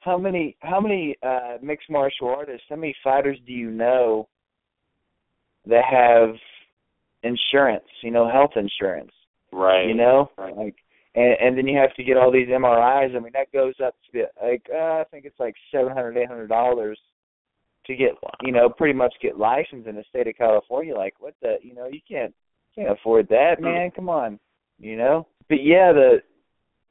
How 0.00 0.16
many 0.16 0.56
how 0.60 0.80
many 0.80 1.16
uh 1.22 1.56
mixed 1.62 1.90
martial 1.90 2.28
artists, 2.28 2.66
how 2.68 2.76
many 2.76 2.94
fighters 3.02 3.38
do 3.46 3.52
you 3.52 3.70
know 3.70 4.28
that 5.66 5.84
have 5.84 6.34
insurance, 7.22 7.84
you 8.02 8.10
know, 8.10 8.30
health 8.30 8.52
insurance? 8.56 9.12
Right. 9.52 9.86
you 9.86 9.94
know 9.94 10.30
Right. 10.36 10.56
like 10.56 10.74
and 11.14 11.36
and 11.40 11.56
then 11.56 11.68
you 11.68 11.78
have 11.78 11.94
to 11.94 12.02
get 12.04 12.16
all 12.16 12.32
these 12.32 12.48
MRIs. 12.48 13.14
I 13.14 13.20
mean, 13.20 13.30
that 13.34 13.52
goes 13.52 13.74
up 13.84 13.94
to 14.12 14.26
like 14.42 14.66
uh, 14.72 15.00
I 15.00 15.04
think 15.10 15.24
it's 15.24 15.38
like 15.38 15.54
seven 15.70 15.92
hundred, 15.92 16.16
eight 16.16 16.28
hundred 16.28 16.48
dollars 16.48 16.98
to 17.86 17.94
get 17.94 18.12
you 18.42 18.50
know 18.52 18.68
pretty 18.68 18.94
much 18.94 19.14
get 19.22 19.38
licensed 19.38 19.86
in 19.86 19.94
the 19.96 20.04
state 20.08 20.26
of 20.26 20.36
California. 20.36 20.94
Like 20.94 21.14
what 21.20 21.34
the 21.40 21.56
you 21.62 21.74
know 21.74 21.86
you 21.86 22.00
can't 22.08 22.34
can't 22.74 22.90
afford 22.90 23.28
that, 23.28 23.60
man. 23.60 23.90
Come 23.92 24.08
on, 24.08 24.40
you 24.80 24.96
know. 24.96 25.28
But 25.48 25.62
yeah, 25.62 25.92
the 25.92 26.16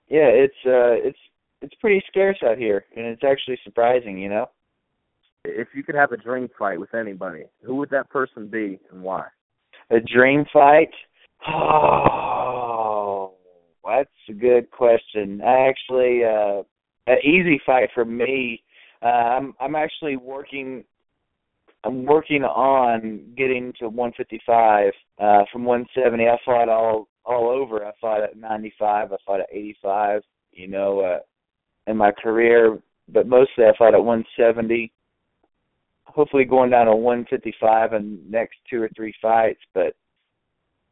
yeah 0.07 0.27
it's 0.27 0.55
uh 0.65 0.95
it's 1.05 1.19
it's 1.61 1.75
pretty 1.75 2.01
scarce 2.07 2.37
out 2.45 2.57
here, 2.57 2.85
and 2.95 3.05
it's 3.05 3.23
actually 3.25 3.59
surprising, 3.63 4.17
you 4.17 4.29
know. 4.29 4.49
If 5.45 5.69
you 5.73 5.83
could 5.83 5.95
have 5.95 6.11
a 6.13 6.17
dream 6.17 6.49
fight 6.57 6.79
with 6.79 6.93
anybody, 6.93 7.43
who 7.63 7.75
would 7.75 7.89
that 7.89 8.09
person 8.09 8.47
be 8.47 8.79
and 8.91 9.03
why? 9.03 9.25
A 9.91 9.99
dream 9.99 10.45
fight? 10.53 10.89
Oh, 11.47 13.33
that's 13.85 14.09
a 14.29 14.33
good 14.33 14.71
question. 14.71 15.41
Actually 15.41 16.21
uh 16.23 16.63
an 17.07 17.17
easy 17.23 17.59
fight 17.65 17.89
for 17.93 18.05
me. 18.05 18.63
Uh, 19.01 19.07
I'm 19.07 19.53
I'm 19.59 19.75
actually 19.75 20.15
working 20.15 20.85
I'm 21.83 22.05
working 22.05 22.43
on 22.43 23.33
getting 23.35 23.73
to 23.79 23.89
155 23.89 24.93
uh 25.19 25.43
from 25.51 25.65
170. 25.65 26.25
I 26.25 26.37
fought 26.45 26.69
all 26.69 27.09
all 27.25 27.49
over. 27.49 27.85
I 27.85 27.91
fought 27.99 28.23
at 28.23 28.37
95, 28.37 29.11
I 29.11 29.15
fought 29.25 29.41
at 29.41 29.47
85, 29.51 30.21
you 30.53 30.69
know, 30.69 31.01
uh 31.01 31.19
in 31.87 31.97
my 31.97 32.11
career, 32.13 32.79
but 33.09 33.27
mostly 33.27 33.65
I 33.65 33.77
fought 33.77 33.93
at 33.93 34.05
170. 34.05 34.93
Hopefully 36.13 36.45
going 36.45 36.69
down 36.69 36.85
to 36.85 36.95
155 36.95 37.93
in 37.93 38.19
the 38.23 38.31
next 38.37 38.55
two 38.69 38.81
or 38.81 38.89
three 38.95 39.13
fights, 39.21 39.61
but 39.73 39.95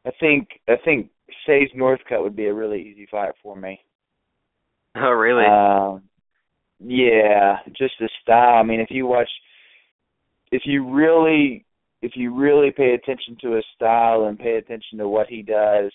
I 0.04 0.10
think 0.18 0.48
I 0.68 0.74
think 0.84 1.10
Sage 1.46 1.70
Northcutt 1.76 2.22
would 2.22 2.34
be 2.34 2.46
a 2.46 2.54
really 2.54 2.82
easy 2.82 3.06
fight 3.10 3.32
for 3.42 3.54
me. 3.54 3.80
Oh, 4.96 5.10
really? 5.10 5.44
Um, 5.44 6.02
yeah, 6.80 7.58
just 7.68 7.94
the 8.00 8.08
style. 8.22 8.58
I 8.58 8.62
mean, 8.62 8.80
if 8.80 8.88
you 8.90 9.06
watch, 9.06 9.28
if 10.50 10.62
you 10.64 10.90
really, 10.90 11.64
if 12.02 12.12
you 12.16 12.34
really 12.34 12.72
pay 12.72 12.94
attention 12.94 13.36
to 13.42 13.52
his 13.52 13.64
style 13.76 14.24
and 14.24 14.38
pay 14.38 14.56
attention 14.56 14.98
to 14.98 15.08
what 15.08 15.28
he 15.28 15.42
does, 15.42 15.92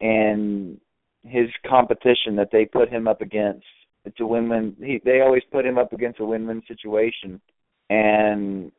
and 0.00 0.78
his 1.22 1.48
competition 1.66 2.36
that 2.36 2.50
they 2.52 2.66
put 2.66 2.90
him 2.90 3.08
up 3.08 3.22
against, 3.22 3.64
it's 4.04 4.20
a 4.20 4.26
win-win. 4.26 4.76
He 4.78 5.00
they 5.04 5.22
always 5.22 5.42
put 5.50 5.64
him 5.64 5.78
up 5.78 5.92
against 5.92 6.20
a 6.20 6.24
win-win 6.24 6.62
situation, 6.68 7.40
and 7.90 8.72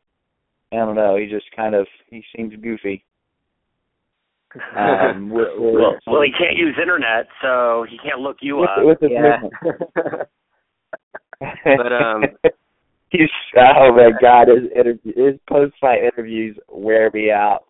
I 0.72 0.78
don't 0.78 0.96
know. 0.96 1.18
He 1.18 1.28
just 1.28 1.46
kind 1.56 1.76
of 1.76 1.88
he 2.10 2.24
seems 2.36 2.54
goofy. 2.62 3.04
Um, 4.78 5.30
with, 5.32 5.50
with, 5.58 5.74
well, 5.74 5.98
well, 6.08 6.22
he 6.22 6.32
can't 6.32 6.56
use 6.56 6.78
internet, 6.82 7.28
so 7.42 7.86
he 7.90 7.98
can't 7.98 8.22
look 8.22 8.38
you 8.40 8.56
with, 8.56 8.70
up. 8.70 8.86
with 8.86 9.02
his 9.02 9.12
Yeah. 9.12 9.42
But, 11.66 11.92
um, 11.92 12.24
he's 13.10 13.30
oh 13.58 13.92
my 13.94 14.12
god, 14.22 14.48
his 14.48 14.72
interview, 14.74 15.14
his 15.16 15.40
post 15.50 15.74
fight 15.82 16.04
interviews 16.04 16.58
wear 16.70 17.12
me 17.14 17.32
out. 17.32 17.66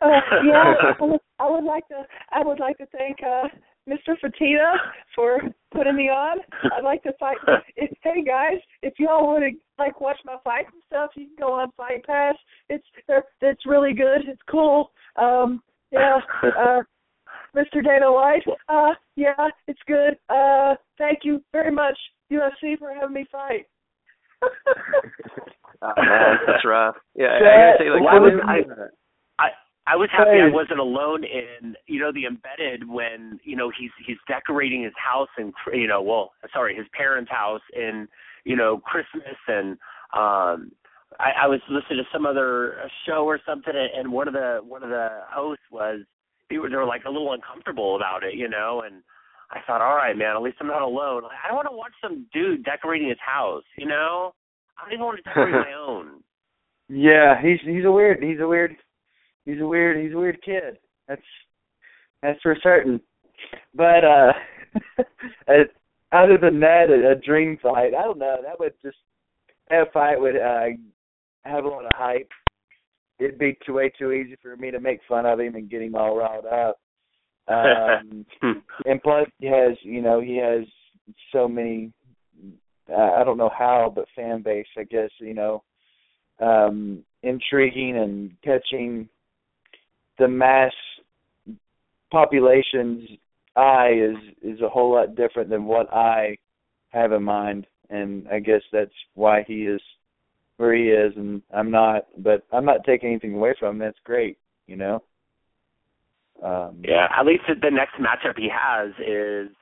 Uh, 0.00 0.20
yeah, 0.44 0.74
I 1.00 1.04
would, 1.04 1.20
I 1.38 1.50
would 1.50 1.64
like 1.64 1.88
to. 1.88 2.02
I 2.32 2.44
would 2.44 2.60
like 2.60 2.76
to 2.78 2.86
thank 2.86 3.18
uh, 3.22 3.48
Mr. 3.88 4.16
Fertitta 4.22 4.74
for 5.14 5.40
putting 5.72 5.96
me 5.96 6.08
on. 6.08 6.38
I'd 6.76 6.82
like 6.84 7.02
to 7.04 7.12
fight. 7.20 7.36
If, 7.76 7.90
hey 8.02 8.22
guys, 8.24 8.58
if 8.82 8.94
y'all 8.98 9.26
want 9.26 9.44
to 9.44 9.50
like 9.78 10.00
watch 10.00 10.18
my 10.24 10.36
fights 10.42 10.70
and 10.72 10.82
stuff, 10.86 11.10
you 11.14 11.26
can 11.26 11.36
go 11.38 11.52
on 11.52 11.70
Fight 11.76 12.04
Pass. 12.04 12.34
It's 12.68 12.84
they're- 13.06 13.24
it's 13.40 13.64
really 13.66 13.92
good. 13.92 14.22
It's 14.28 14.42
cool. 14.50 14.90
Um, 15.16 15.62
yeah. 15.92 16.18
Uh, 16.42 16.82
Mr. 17.54 17.82
Dana 17.82 18.12
White. 18.12 18.42
Uh, 18.68 18.92
yeah, 19.14 19.32
it's 19.66 19.80
good. 19.86 20.18
Uh, 20.28 20.74
thank 20.98 21.20
you 21.22 21.42
very 21.52 21.70
much, 21.70 21.96
UFC, 22.30 22.78
for 22.78 22.92
having 22.92 23.14
me 23.14 23.26
fight. 23.32 23.64
oh, 24.42 25.92
man, 25.96 26.36
that's 26.46 26.64
rough. 26.64 26.96
Yeah, 27.14 27.26
I, 27.26 27.36
I 27.36 27.40
That- 27.40 27.72
gotta 27.78 27.84
say, 27.84 27.90
like, 27.90 28.02
Why 28.02 28.16
I 28.16 28.18
was 28.18 28.32
was, 28.34 28.42
I? 28.46 28.56
I 29.86 29.94
was 29.94 30.08
happy 30.10 30.40
I 30.42 30.50
wasn't 30.50 30.80
alone 30.80 31.22
in 31.22 31.76
you 31.86 32.00
know 32.00 32.10
the 32.12 32.26
embedded 32.26 32.88
when 32.88 33.38
you 33.44 33.54
know 33.54 33.70
he's 33.78 33.90
he's 34.04 34.16
decorating 34.26 34.82
his 34.82 34.92
house 34.96 35.28
and 35.38 35.52
you 35.72 35.86
know 35.86 36.02
well 36.02 36.32
sorry 36.52 36.74
his 36.74 36.86
parents' 36.92 37.30
house 37.30 37.60
in 37.74 38.08
you 38.44 38.56
know 38.56 38.78
Christmas 38.78 39.36
and 39.46 39.72
um 40.12 40.72
I, 41.20 41.44
I 41.44 41.46
was 41.46 41.60
listening 41.70 41.98
to 41.98 42.04
some 42.12 42.26
other 42.26 42.78
show 43.06 43.24
or 43.24 43.38
something 43.46 43.74
and 43.74 43.90
and 43.98 44.12
one 44.12 44.26
of 44.26 44.34
the 44.34 44.60
one 44.66 44.82
of 44.82 44.90
the 44.90 45.08
hosts 45.30 45.64
was 45.70 46.00
they 46.50 46.58
were 46.58 46.68
they 46.68 46.76
were 46.76 46.84
like 46.84 47.04
a 47.06 47.10
little 47.10 47.32
uncomfortable 47.32 47.94
about 47.94 48.24
it 48.24 48.34
you 48.34 48.48
know 48.48 48.82
and 48.84 49.02
I 49.52 49.60
thought 49.66 49.82
all 49.82 49.94
right 49.94 50.16
man 50.16 50.34
at 50.34 50.42
least 50.42 50.56
I'm 50.60 50.66
not 50.66 50.82
alone. 50.82 51.22
I 51.24 51.46
don't 51.46 51.56
want 51.56 51.68
to 51.70 51.76
watch 51.76 51.92
some 52.02 52.26
dude 52.32 52.64
decorating 52.64 53.08
his 53.08 53.18
house 53.24 53.64
you 53.78 53.86
know? 53.86 54.32
I 54.78 54.84
don't 54.84 54.94
even 54.94 55.06
want 55.06 55.18
to 55.18 55.22
decorate 55.22 55.52
my 55.52 55.72
own. 55.88 56.22
Yeah, 56.88 57.40
he's 57.40 57.60
he's 57.64 57.84
a 57.84 57.90
weird 57.90 58.22
he's 58.22 58.40
a 58.40 58.46
weird 58.46 58.76
he's 59.46 59.60
a 59.60 59.66
weird 59.66 60.04
he's 60.04 60.12
a 60.12 60.18
weird 60.18 60.42
kid. 60.42 60.78
That's 61.08 61.22
that's 62.22 62.40
for 62.42 62.56
certain. 62.62 63.00
But 63.74 64.04
uh 64.04 64.32
uh, 65.48 65.52
other 66.12 66.38
than 66.38 66.60
that, 66.60 66.90
a, 66.90 67.12
a 67.12 67.14
dream 67.14 67.58
fight, 67.62 67.94
I 67.94 68.02
don't 68.02 68.18
know. 68.18 68.36
That 68.42 68.60
would 68.60 68.74
just 68.82 68.98
that 69.70 69.92
fight 69.94 70.20
would 70.20 70.36
uh 70.36 70.66
have 71.44 71.64
a 71.64 71.68
lot 71.68 71.86
of 71.86 71.92
hype. 71.94 72.30
It'd 73.18 73.38
be 73.38 73.56
too 73.64 73.74
way 73.74 73.90
too 73.98 74.12
easy 74.12 74.36
for 74.42 74.56
me 74.56 74.70
to 74.70 74.80
make 74.80 75.00
fun 75.08 75.24
of 75.24 75.40
him 75.40 75.54
and 75.54 75.70
get 75.70 75.80
him 75.80 75.94
all 75.94 76.16
riled 76.16 76.46
up. 76.46 76.78
Um 77.48 78.26
and 78.84 79.02
plus 79.02 79.28
he 79.38 79.46
has 79.46 79.76
you 79.82 80.02
know 80.02 80.20
he 80.20 80.36
has 80.36 80.66
so 81.32 81.48
many 81.48 81.92
uh, 82.90 83.12
I 83.18 83.24
don't 83.24 83.38
know 83.38 83.50
how 83.56 83.92
but 83.94 84.06
fan 84.14 84.42
base 84.42 84.66
I 84.76 84.84
guess 84.84 85.10
you 85.18 85.34
know 85.34 85.62
um 86.40 87.04
intriguing 87.22 87.96
and 87.96 88.32
catching 88.42 89.08
the 90.18 90.28
mass 90.28 90.72
population's 92.10 93.08
eye 93.56 93.92
is 93.92 94.16
is 94.42 94.60
a 94.60 94.68
whole 94.68 94.92
lot 94.92 95.14
different 95.14 95.50
than 95.50 95.64
what 95.64 95.92
I 95.92 96.36
have 96.90 97.12
in 97.12 97.22
mind. 97.22 97.66
And 97.90 98.26
I 98.28 98.40
guess 98.40 98.62
that's 98.72 98.90
why 99.14 99.44
he 99.46 99.66
is 99.66 99.80
where 100.56 100.74
he 100.74 100.88
is. 100.88 101.12
And 101.16 101.42
I'm 101.54 101.70
not 101.70 102.06
but 102.18 102.44
I'm 102.52 102.64
not 102.64 102.84
taking 102.84 103.10
anything 103.10 103.34
away 103.34 103.54
from 103.58 103.76
him. 103.76 103.78
That's 103.78 103.98
great 104.04 104.38
you 104.66 104.76
know? 104.76 105.02
Um 106.42 106.82
Yeah, 106.84 107.08
at 107.16 107.26
least 107.26 107.44
the 107.48 107.70
next 107.70 107.94
matchup 107.94 108.36
he 108.36 108.48
has 108.52 108.90
is 108.98 109.54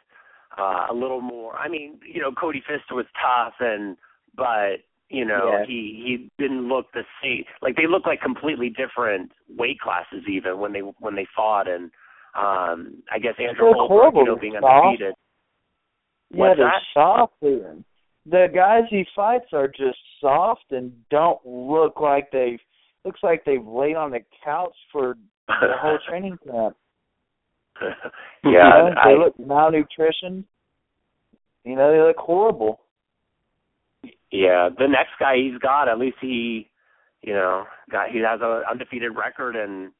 uh, 0.58 0.86
a 0.90 0.94
little 0.94 1.20
more. 1.20 1.56
I 1.56 1.68
mean, 1.68 1.98
you 2.06 2.20
know, 2.20 2.30
Cody 2.32 2.62
Pfister 2.66 2.94
was 2.94 3.06
tough, 3.20 3.54
and 3.60 3.96
but 4.36 4.82
you 5.14 5.24
know 5.24 5.50
Yeah. 5.52 5.64
he 5.66 6.02
he 6.04 6.30
didn't 6.42 6.68
look 6.68 6.86
the 6.92 7.02
same. 7.22 7.44
Like 7.62 7.76
they 7.76 7.86
look 7.86 8.06
like 8.06 8.20
completely 8.20 8.70
different 8.70 9.32
weight 9.48 9.78
classes 9.80 10.24
even 10.28 10.58
when 10.58 10.72
they 10.72 10.80
when 10.80 11.14
they 11.14 11.26
fought, 11.34 11.68
and 11.68 11.90
um 12.36 13.02
I 13.12 13.18
guess 13.18 13.34
Andrew 13.38 13.66
They're 13.72 13.74
Holbrook, 13.74 14.14
you 14.16 14.24
know, 14.24 14.36
being 14.36 14.56
undefeated. 14.56 15.14
Yeah, 16.30 16.38
What's 16.38 16.58
they're 16.58 16.66
that? 16.66 16.82
soft. 16.92 17.34
Even. 17.42 17.84
The 18.26 18.46
guys 18.54 18.84
he 18.90 19.04
fights 19.14 19.52
are 19.52 19.68
just 19.68 19.98
soft 20.20 20.64
and 20.70 20.92
don't 21.10 21.44
look 21.46 22.00
like 22.00 22.30
they've 22.32 22.58
looks 23.04 23.20
like 23.22 23.44
they've 23.44 23.66
laid 23.66 23.96
on 23.96 24.10
the 24.10 24.20
couch 24.42 24.74
for 24.90 25.16
the 25.46 25.76
whole 25.78 25.98
training 26.08 26.38
camp. 26.44 26.76
yeah, 27.82 27.90
you 28.44 28.52
know? 28.52 28.90
I, 28.96 29.12
they 29.12 29.18
look 29.18 29.38
malnutrition. 29.38 30.44
You 31.64 31.76
know, 31.76 31.92
they 31.92 32.00
look 32.00 32.16
horrible. 32.16 32.80
Yeah, 34.34 34.68
the 34.76 34.88
next 34.88 35.12
guy 35.20 35.36
he's 35.36 35.58
got, 35.60 35.88
at 35.88 35.96
least 35.98 36.16
he, 36.20 36.68
you 37.22 37.32
know, 37.32 37.66
got 37.88 38.08
he 38.10 38.18
has 38.18 38.40
a 38.40 38.62
undefeated 38.68 39.12
record 39.16 39.54
and 39.54 39.92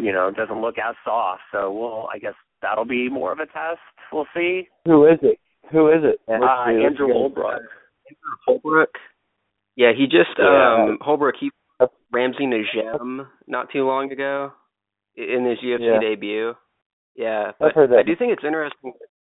you 0.00 0.12
know 0.12 0.30
doesn't 0.30 0.60
look 0.60 0.76
as 0.78 0.94
soft. 1.04 1.42
So 1.50 1.72
we'll, 1.72 2.08
I 2.14 2.18
guess 2.18 2.34
that'll 2.62 2.84
be 2.84 3.08
more 3.08 3.32
of 3.32 3.40
a 3.40 3.46
test. 3.46 3.80
We'll 4.12 4.28
see. 4.32 4.68
Who 4.84 5.06
is 5.06 5.18
it? 5.22 5.38
Who 5.72 5.88
is 5.88 6.04
it? 6.04 6.20
Uh, 6.28 6.38
Let's 6.38 6.70
see, 6.78 6.84
Andrew. 6.84 7.12
Holbrook. 7.12 7.62
Holbrook. 8.46 8.90
Yeah, 9.74 9.90
he 9.96 10.04
just 10.04 10.38
Yeah. 10.38 10.84
um 10.90 10.98
Holbrook 11.00 11.34
he 11.40 11.50
Ramsey 12.12 12.46
Nijem 12.46 13.26
not 13.48 13.70
too 13.72 13.84
long 13.84 14.12
ago 14.12 14.52
in 15.16 15.44
his 15.44 15.58
UFC 15.58 15.80
Yeah. 15.94 15.98
debut. 16.00 16.54
Yeah, 17.16 17.48
I've 17.48 17.58
but 17.58 17.72
heard 17.72 17.90
that. 17.90 17.98
I 17.98 18.02
do 18.04 18.14
think 18.14 18.32
it's 18.32 18.44
interesting 18.44 18.92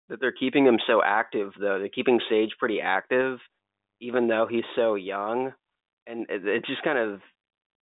that 0.10 0.20
they're 0.20 0.32
keeping 0.32 0.66
him 0.68 0.78
so 0.86 1.02
active 1.04 1.54
though. 1.60 1.80
They're 1.80 1.90
keeping 1.90 2.22
Sage 2.30 2.52
pretty 2.60 2.80
active 2.82 3.40
even 4.00 4.28
though 4.28 4.48
he's 4.50 4.64
so 4.76 4.96
young 4.96 5.52
and 6.08 6.26
it's 6.30 6.68
just 6.68 6.84
kind 6.84 6.98
of 6.98 7.20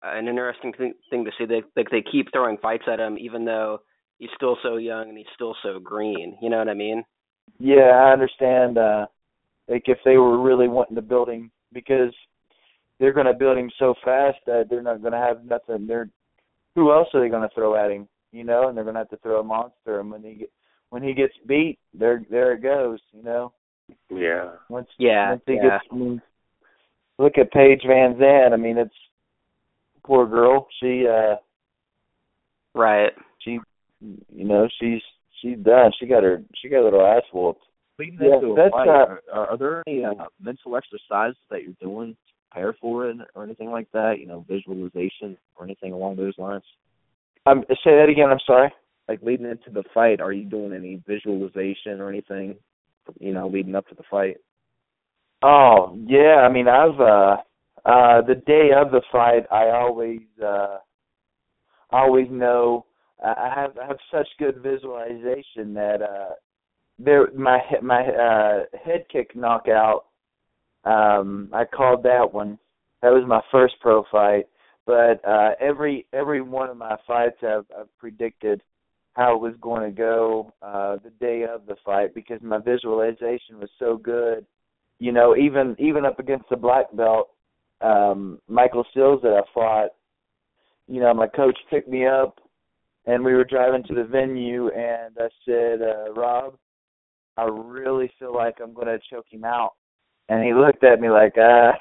an 0.03 0.27
interesting 0.27 0.73
thing, 0.73 0.93
thing 1.10 1.25
to 1.25 1.32
see 1.38 1.45
that 1.45 1.62
like 1.75 1.89
they 1.89 2.03
keep 2.12 2.32
throwing 2.32 2.58
fights 2.58 2.84
at 2.91 2.99
him 2.99 3.17
even 3.17 3.45
though 3.45 3.80
he's 4.19 4.30
still 4.36 4.58
so 4.63 4.77
young 4.77 5.10
and 5.10 5.17
he's 5.17 5.27
still 5.36 5.56
so 5.63 5.80
green. 5.80 6.38
You 6.41 6.49
know 6.49 6.58
what 6.58 6.69
I 6.69 6.73
mean? 6.73 7.03
Yeah, 7.60 7.91
I 7.91 8.12
understand. 8.12 8.77
Uh, 8.77 9.06
like 9.67 9.84
if 9.88 9.99
they 10.06 10.17
were 10.17 10.41
really 10.41 10.67
wanting 10.67 10.95
to 10.95 11.01
build 11.01 11.30
him, 11.30 11.51
because 11.73 12.13
they're 12.99 13.13
going 13.13 13.25
to 13.25 13.34
build 13.34 13.58
him 13.58 13.69
so 13.77 13.93
fast 14.03 14.38
that 14.45 14.67
they're 14.69 14.82
not 14.82 15.01
going 15.01 15.13
to 15.13 15.19
have 15.19 15.45
nothing. 15.45 15.88
They're 15.88 16.10
who 16.75 16.91
else 16.91 17.08
are 17.13 17.21
they 17.21 17.30
going 17.30 17.47
to 17.47 17.56
throw 17.56 17.75
at 17.75 17.91
him? 17.91 18.08
You 18.32 18.43
know, 18.43 18.67
and 18.67 18.77
they're 18.77 18.84
going 18.84 18.95
to 18.95 18.99
have 18.99 19.10
to 19.10 19.17
throw 19.17 19.39
a 19.39 19.43
monster. 19.43 19.99
And 19.99 20.12
when 20.12 20.23
he 20.23 20.36
get, 20.36 20.51
when 20.89 21.03
he 21.03 21.13
gets 21.13 21.34
beat, 21.47 21.80
there 21.93 22.23
there 22.30 22.53
it 22.53 22.63
goes. 22.63 22.99
You 23.12 23.23
know. 23.23 23.53
Yeah. 24.10 24.52
Once 24.69 24.88
Yeah, 24.97 25.32
once 25.32 25.41
he 25.45 25.54
yeah. 25.56 25.80
gets 25.80 25.84
I 25.91 25.95
mean, 25.95 26.21
look 27.17 27.38
at 27.38 27.52
Paige 27.52 27.82
VanZant. 27.86 28.54
I 28.54 28.58
mean, 28.58 28.78
it's 28.78 28.93
poor 30.04 30.26
girl. 30.28 30.67
She 30.82 31.06
uh 31.08 31.36
Right. 32.73 33.12
she 33.39 33.60
you 34.02 34.45
know 34.45 34.67
she's 34.80 35.02
she's 35.41 35.58
done. 35.60 35.91
She 36.00 36.06
got 36.06 36.23
her 36.23 36.43
she 36.56 36.69
got 36.69 36.82
a 36.82 36.86
little 36.86 37.06
ass 37.06 37.23
whooped. 37.34 37.62
Leading 38.00 38.19
Yeah, 38.21 38.36
into 38.36 38.52
a 38.52 38.69
fight, 38.69 38.88
uh, 38.88 39.15
are, 39.34 39.47
are 39.47 39.58
there 39.58 39.84
any 39.88 40.06
uh, 40.06 40.13
mental 40.39 40.78
exercises 40.78 41.38
that 41.50 41.63
you're 41.63 41.73
doing 41.82 42.13
to 42.13 42.34
prepare 42.52 42.73
for 42.80 43.10
it 43.10 43.17
or 43.34 43.43
anything 43.43 43.71
like 43.71 43.91
that? 43.91 44.19
You 44.19 44.28
know, 44.28 44.45
visualization 44.47 45.36
or 45.56 45.65
anything 45.65 45.93
along 45.93 46.17
those 46.17 46.38
lines? 46.38 46.63
Um, 47.47 47.63
say 47.69 47.97
that 47.97 48.10
again. 48.12 48.30
I'm 48.30 48.39
sorry. 48.45 48.71
Like 49.08 49.23
leading 49.23 49.47
into 49.47 49.71
the 49.71 49.84
fight, 49.95 50.21
are 50.21 50.32
you 50.32 50.43
doing 50.43 50.73
any 50.73 51.02
visualization 51.08 52.00
or 52.00 52.10
anything? 52.10 52.56
You 53.20 53.34
know, 53.34 53.48
leading 53.48 53.76
up 53.76 53.88
to 53.89 53.96
the 53.96 54.04
fight. 54.10 54.38
Oh 55.43 55.98
yeah, 56.06 56.46
I 56.48 56.50
mean 56.50 56.67
I've 56.67 57.00
uh 57.00 57.38
uh 57.86 58.22
the 58.22 58.41
day 58.46 58.70
of 58.76 58.91
the 58.91 59.02
fight 59.12 59.46
I 59.52 59.70
always 59.70 60.22
uh 60.43 60.78
always 61.91 62.28
know 62.30 62.86
I 63.24 63.52
have 63.56 63.78
I 63.78 63.86
have 63.88 63.98
such 64.12 64.28
good 64.39 64.58
visualization 64.62 65.74
that 65.76 66.02
uh 66.02 66.34
there 67.00 67.28
my 67.36 67.60
my 67.82 68.02
uh 68.08 68.63
head 68.84 69.06
kick 69.12 69.36
knockout 69.36 70.06
um 70.86 71.50
I 71.54 71.65
called 71.65 72.04
that 72.04 72.34
one. 72.34 72.58
That 73.02 73.10
was 73.12 73.24
my 73.28 73.41
first 73.52 73.76
pro 73.80 74.04
fight. 74.12 74.46
But 74.86 75.24
uh 75.28 75.52
every 75.60 76.08
every 76.13 76.41
one 76.41 76.70
of 76.70 76.78
my 76.78 76.98
fights 77.06 77.38
I've 77.43 77.65
I've 77.78 77.98
predicted 78.00 78.62
how 79.17 79.36
it 79.36 79.41
was 79.41 79.56
going 79.60 79.84
to 79.84 79.91
go 79.95 80.53
uh 80.62 80.97
the 81.03 81.10
day 81.19 81.43
of 81.43 81.65
the 81.65 81.75
fight 81.84 82.13
because 82.15 82.39
my 82.41 82.60
visualization 82.60 83.60
was 83.60 83.69
so 83.80 83.97
good 83.97 84.45
you 84.99 85.12
know, 85.12 85.36
even 85.36 85.75
even 85.80 86.06
up 86.06 86.19
against 86.19 86.49
the 86.49 86.56
black 86.56 86.86
belt, 86.95 87.30
um, 87.82 88.39
Michael 88.47 88.86
Sills 88.93 89.21
that 89.21 89.34
I 89.34 89.41
fought, 89.53 89.89
you 90.88 90.99
know, 90.99 91.13
my 91.13 91.27
coach 91.27 91.58
picked 91.69 91.88
me 91.88 92.06
up 92.06 92.39
and 93.06 93.23
we 93.23 93.34
were 93.34 93.43
driving 93.43 93.84
to 93.84 93.93
the 93.93 94.03
venue 94.03 94.69
and 94.69 95.15
I 95.19 95.27
said, 95.45 95.82
uh, 95.82 96.13
Rob, 96.13 96.56
I 97.38 97.43
really 97.43 98.12
feel 98.17 98.34
like 98.34 98.56
I'm 98.62 98.73
gonna 98.73 98.97
choke 99.10 99.27
him 99.30 99.43
out 99.43 99.73
and 100.30 100.43
he 100.43 100.53
looked 100.53 100.84
at 100.84 100.99
me 100.99 101.10
like, 101.10 101.38
uh 101.38 101.73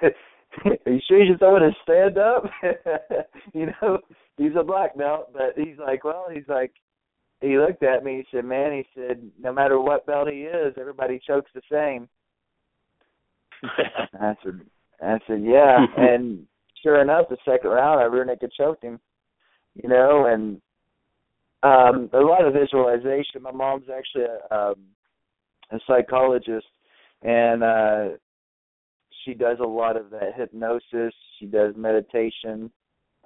are 0.65 0.77
you 0.87 1.01
sure 1.09 1.23
you 1.23 1.33
just 1.33 1.43
want 1.43 1.65
to 1.65 1.83
stand 1.83 2.19
up? 2.19 2.45
you 3.55 3.67
know, 3.67 3.99
he's 4.37 4.53
a 4.59 4.65
black 4.65 4.97
belt, 4.97 5.31
but 5.33 5.53
he's 5.57 5.79
like, 5.79 6.05
well, 6.05 6.27
he's 6.33 6.49
like 6.49 6.73
he 7.41 7.59
looked 7.59 7.83
at 7.83 8.05
me, 8.05 8.17
he 8.17 8.37
said, 8.37 8.45
Man, 8.45 8.73
he 8.73 8.87
said, 8.95 9.31
no 9.39 9.53
matter 9.53 9.81
what 9.81 10.07
belt 10.07 10.29
he 10.29 10.43
is, 10.43 10.75
everybody 10.79 11.21
chokes 11.27 11.51
the 11.55 11.63
same. 11.71 12.09
I 14.21 14.35
said, 14.43 14.61
I 15.03 15.19
said, 15.27 15.43
yeah, 15.43 15.85
and 15.97 16.47
sure 16.83 17.01
enough, 17.01 17.27
the 17.29 17.37
second 17.45 17.71
round, 17.71 18.01
I 18.01 18.05
rear 18.05 18.25
naked 18.25 18.53
choked 18.57 18.83
him. 18.83 19.01
You 19.75 19.89
know, 19.91 20.27
and 20.27 20.61
um 21.63 22.09
a 22.13 22.21
lot 22.21 22.47
of 22.47 22.55
visualization. 22.55 23.43
My 23.43 23.51
mom's 23.51 23.87
actually 23.95 24.25
a, 24.25 24.55
um, 24.55 24.77
a 25.71 25.79
psychologist, 25.87 26.67
and 27.23 27.63
uh 27.63 28.09
she 29.25 29.35
does 29.35 29.59
a 29.61 29.67
lot 29.67 29.97
of 29.97 30.11
that 30.11 30.35
hypnosis. 30.37 31.13
She 31.39 31.47
does 31.47 31.75
meditation. 31.77 32.71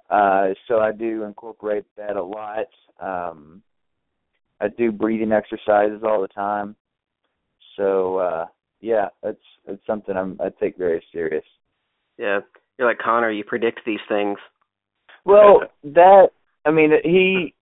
Uh, 0.09 0.49
so 0.67 0.79
I 0.79 0.91
do 0.91 1.23
incorporate 1.23 1.85
that 1.95 2.17
a 2.17 2.23
lot. 2.23 2.65
Um, 2.99 3.61
I 4.61 4.67
do 4.67 4.91
breathing 4.91 5.31
exercises 5.31 6.01
all 6.03 6.21
the 6.21 6.27
time. 6.27 6.75
So 7.77 8.17
uh 8.17 8.45
yeah, 8.79 9.09
it's 9.23 9.41
it's 9.67 9.85
something 9.85 10.15
I'm 10.15 10.39
I 10.39 10.49
take 10.59 10.77
very 10.77 11.03
serious. 11.11 11.45
Yeah. 12.17 12.39
You're 12.77 12.87
like 12.87 12.99
Conor, 12.99 13.31
you 13.31 13.43
predict 13.43 13.81
these 13.85 13.99
things. 14.07 14.37
Well, 15.25 15.61
that 15.83 16.29
I 16.65 16.71
mean 16.71 16.91
he 17.03 17.53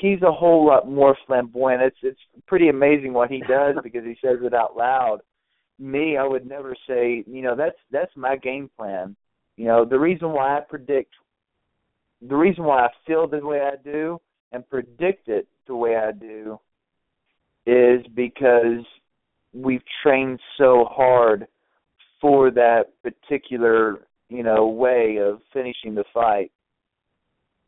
he's 0.00 0.22
a 0.22 0.32
whole 0.32 0.66
lot 0.66 0.88
more 0.88 1.16
flamboyant. 1.26 1.82
It's 1.82 1.96
it's 2.02 2.20
pretty 2.46 2.68
amazing 2.68 3.12
what 3.12 3.30
he 3.30 3.40
does 3.40 3.76
because 3.82 4.04
he 4.04 4.16
says 4.22 4.38
it 4.42 4.54
out 4.54 4.76
loud. 4.76 5.20
Me, 5.78 6.16
I 6.16 6.24
would 6.24 6.46
never 6.46 6.76
say, 6.86 7.24
you 7.26 7.42
know, 7.42 7.56
that's 7.56 7.76
that's 7.90 8.14
my 8.16 8.36
game 8.36 8.70
plan. 8.76 9.16
You 9.56 9.66
know, 9.66 9.84
the 9.84 9.98
reason 9.98 10.30
why 10.30 10.56
I 10.56 10.60
predict 10.60 11.14
the 12.26 12.36
reason 12.36 12.64
why 12.64 12.86
I 12.86 12.88
feel 13.06 13.26
the 13.26 13.44
way 13.44 13.60
I 13.60 13.76
do 13.82 14.20
and 14.52 14.68
predict 14.68 15.28
it 15.28 15.46
the 15.66 15.76
way 15.76 15.96
I 15.96 16.12
do 16.12 16.58
is 17.66 18.06
because 18.14 18.84
we've 19.52 19.82
trained 20.02 20.40
so 20.58 20.86
hard 20.90 21.46
for 22.20 22.50
that 22.50 22.92
particular 23.02 24.06
you 24.28 24.42
know 24.42 24.66
way 24.66 25.18
of 25.18 25.40
finishing 25.52 25.94
the 25.94 26.04
fight. 26.12 26.50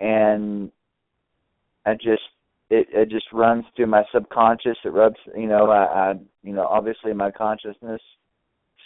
And 0.01 0.71
i 1.87 1.95
just 1.95 2.23
it 2.71 2.89
it 2.93 3.09
just 3.09 3.27
runs 3.33 3.65
through 3.75 3.87
my 3.87 4.05
subconscious. 4.13 4.77
It 4.85 4.93
rubs 4.93 5.17
you 5.37 5.47
know 5.47 5.71
i 5.71 6.11
i 6.11 6.15
you 6.43 6.53
know 6.53 6.67
obviously 6.67 7.13
my 7.13 7.31
consciousness. 7.31 8.03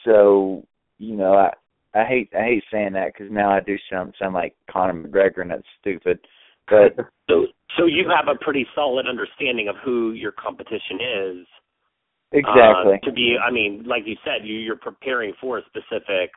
So 0.05 0.67
you 0.99 1.17
know 1.17 1.35
i 1.35 1.53
i 1.99 2.05
hate 2.05 2.31
i 2.39 2.43
hate 2.43 2.65
saying 2.71 2.93
that 2.93 3.13
because 3.13 3.33
now 3.33 3.51
i 3.51 3.61
do 3.61 3.77
sound 3.91 4.15
sound 4.19 4.35
like 4.35 4.55
conor 4.71 4.93
mcgregor 4.93 5.41
and 5.43 5.51
that's 5.51 5.63
stupid 5.81 6.21
but 6.71 7.05
So 7.31 7.47
so 7.79 7.87
you 7.87 8.11
have 8.15 8.27
a 8.29 8.39
pretty 8.43 8.67
solid 8.75 9.07
understanding 9.07 9.69
of 9.69 9.77
who 9.85 10.13
your 10.13 10.33
competition 10.33 10.99
is. 11.01 11.47
exactly 12.33 12.95
Uh, 12.95 13.07
to 13.07 13.13
be, 13.13 13.37
I 13.43 13.51
mean, 13.51 13.85
like 13.87 14.03
you 14.07 14.17
said, 14.25 14.47
you, 14.47 14.57
you're 14.57 14.77
preparing 14.77 15.33
for 15.41 15.59
a 15.59 15.63
specific 15.67 16.31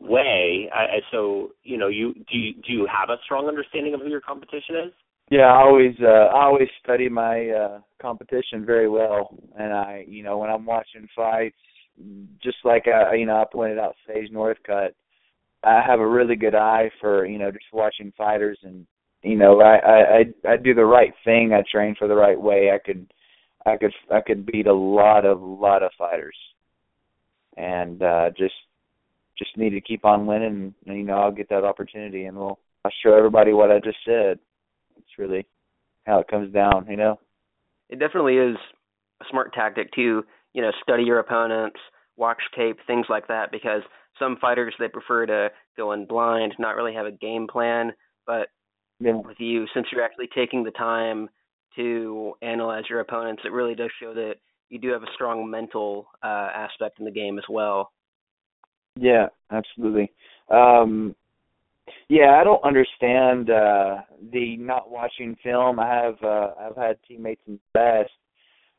way. 0.00 0.70
I, 0.72 0.78
I, 0.78 0.98
so 1.10 1.50
you 1.64 1.78
know, 1.78 1.88
you 1.88 2.14
do 2.14 2.38
you, 2.38 2.54
do 2.54 2.72
you 2.72 2.86
have 2.86 3.10
a 3.10 3.16
strong 3.24 3.48
understanding 3.48 3.94
of 3.94 4.00
who 4.00 4.08
your 4.08 4.20
competition 4.20 4.76
is? 4.86 4.92
Yeah, 5.30 5.46
I 5.46 5.62
always 5.62 5.94
uh 6.00 6.06
I 6.06 6.44
always 6.44 6.68
study 6.82 7.08
my 7.08 7.48
uh 7.48 7.80
competition 8.00 8.66
very 8.66 8.88
well 8.88 9.36
and 9.58 9.72
I 9.72 10.04
you 10.06 10.22
know 10.22 10.38
when 10.38 10.50
I'm 10.50 10.66
watching 10.66 11.08
fights 11.14 11.56
just 12.42 12.58
like 12.64 12.84
I 12.86 13.14
you 13.14 13.26
know 13.26 13.36
I 13.36 13.44
pointed 13.50 13.78
out 13.78 13.94
Sage 14.06 14.30
Northcutt 14.30 14.90
I 15.64 15.82
have 15.86 16.00
a 16.00 16.06
really 16.06 16.36
good 16.36 16.54
eye 16.54 16.90
for 17.00 17.24
you 17.24 17.38
know 17.38 17.50
just 17.50 17.64
watching 17.72 18.12
fighters 18.18 18.58
and 18.62 18.86
you 19.22 19.36
know 19.36 19.60
I 19.60 19.76
I 19.76 20.52
I, 20.52 20.56
do 20.56 20.74
the 20.74 20.84
right 20.84 21.12
thing. 21.24 21.52
I 21.52 21.62
train 21.70 21.94
for 21.98 22.08
the 22.08 22.14
right 22.14 22.40
way. 22.40 22.70
I 22.72 22.78
could 22.78 23.12
I 23.64 23.76
could 23.76 23.92
I 24.10 24.20
could 24.20 24.46
beat 24.46 24.66
a 24.66 24.74
lot 24.74 25.24
of 25.24 25.40
lot 25.40 25.82
of 25.82 25.92
fighters. 25.98 26.36
And 27.56 28.02
uh 28.02 28.30
just 28.36 28.54
just 29.38 29.56
need 29.56 29.70
to 29.70 29.80
keep 29.80 30.04
on 30.04 30.26
winning. 30.26 30.74
And 30.86 30.96
you 30.96 31.04
know 31.04 31.18
I'll 31.18 31.32
get 31.32 31.48
that 31.50 31.64
opportunity 31.64 32.24
and 32.24 32.36
we'll 32.36 32.58
I'll 32.84 32.92
show 33.02 33.14
everybody 33.14 33.52
what 33.52 33.70
I 33.70 33.78
just 33.78 33.98
said. 34.04 34.38
It's 34.96 35.18
really 35.18 35.46
how 36.06 36.18
it 36.18 36.28
comes 36.28 36.52
down, 36.52 36.86
you 36.88 36.96
know. 36.96 37.18
It 37.88 37.98
definitely 37.98 38.36
is 38.36 38.56
a 39.20 39.24
smart 39.30 39.52
tactic 39.54 39.92
to, 39.92 40.24
you 40.52 40.62
know, 40.62 40.72
study 40.82 41.04
your 41.04 41.18
opponents, 41.18 41.78
watch 42.16 42.40
tape, 42.56 42.78
things 42.86 43.06
like 43.08 43.28
that, 43.28 43.52
because 43.52 43.82
some 44.18 44.36
fighters 44.40 44.74
they 44.78 44.88
prefer 44.88 45.26
to 45.26 45.50
go 45.76 45.92
in 45.92 46.06
blind, 46.06 46.54
not 46.58 46.76
really 46.76 46.94
have 46.94 47.06
a 47.06 47.12
game 47.12 47.46
plan. 47.46 47.92
But 48.26 48.48
With 49.24 49.40
you, 49.40 49.66
since 49.74 49.86
you're 49.90 50.04
actually 50.04 50.28
taking 50.34 50.62
the 50.64 50.70
time 50.72 51.28
to 51.76 52.34
analyze 52.42 52.84
your 52.88 53.00
opponents, 53.00 53.42
it 53.44 53.52
really 53.52 53.74
does 53.74 53.90
show 54.00 54.14
that 54.14 54.34
you 54.68 54.78
do 54.78 54.90
have 54.90 55.02
a 55.02 55.12
strong 55.14 55.50
mental 55.50 56.06
uh, 56.22 56.48
aspect 56.54 56.98
in 56.98 57.04
the 57.04 57.10
game 57.10 57.38
as 57.38 57.44
well. 57.48 57.92
Yeah, 58.96 59.28
absolutely. 59.50 60.10
Um 60.50 61.14
yeah, 62.08 62.38
I 62.40 62.44
don't 62.44 62.62
understand 62.62 63.50
uh 63.50 64.02
the 64.32 64.56
not 64.58 64.90
watching 64.90 65.36
film. 65.42 65.80
I 65.80 65.88
have 65.88 66.22
uh 66.22 66.50
I've 66.60 66.76
had 66.76 66.96
teammates 67.06 67.42
in 67.46 67.54
the 67.54 67.78
past. 67.78 68.10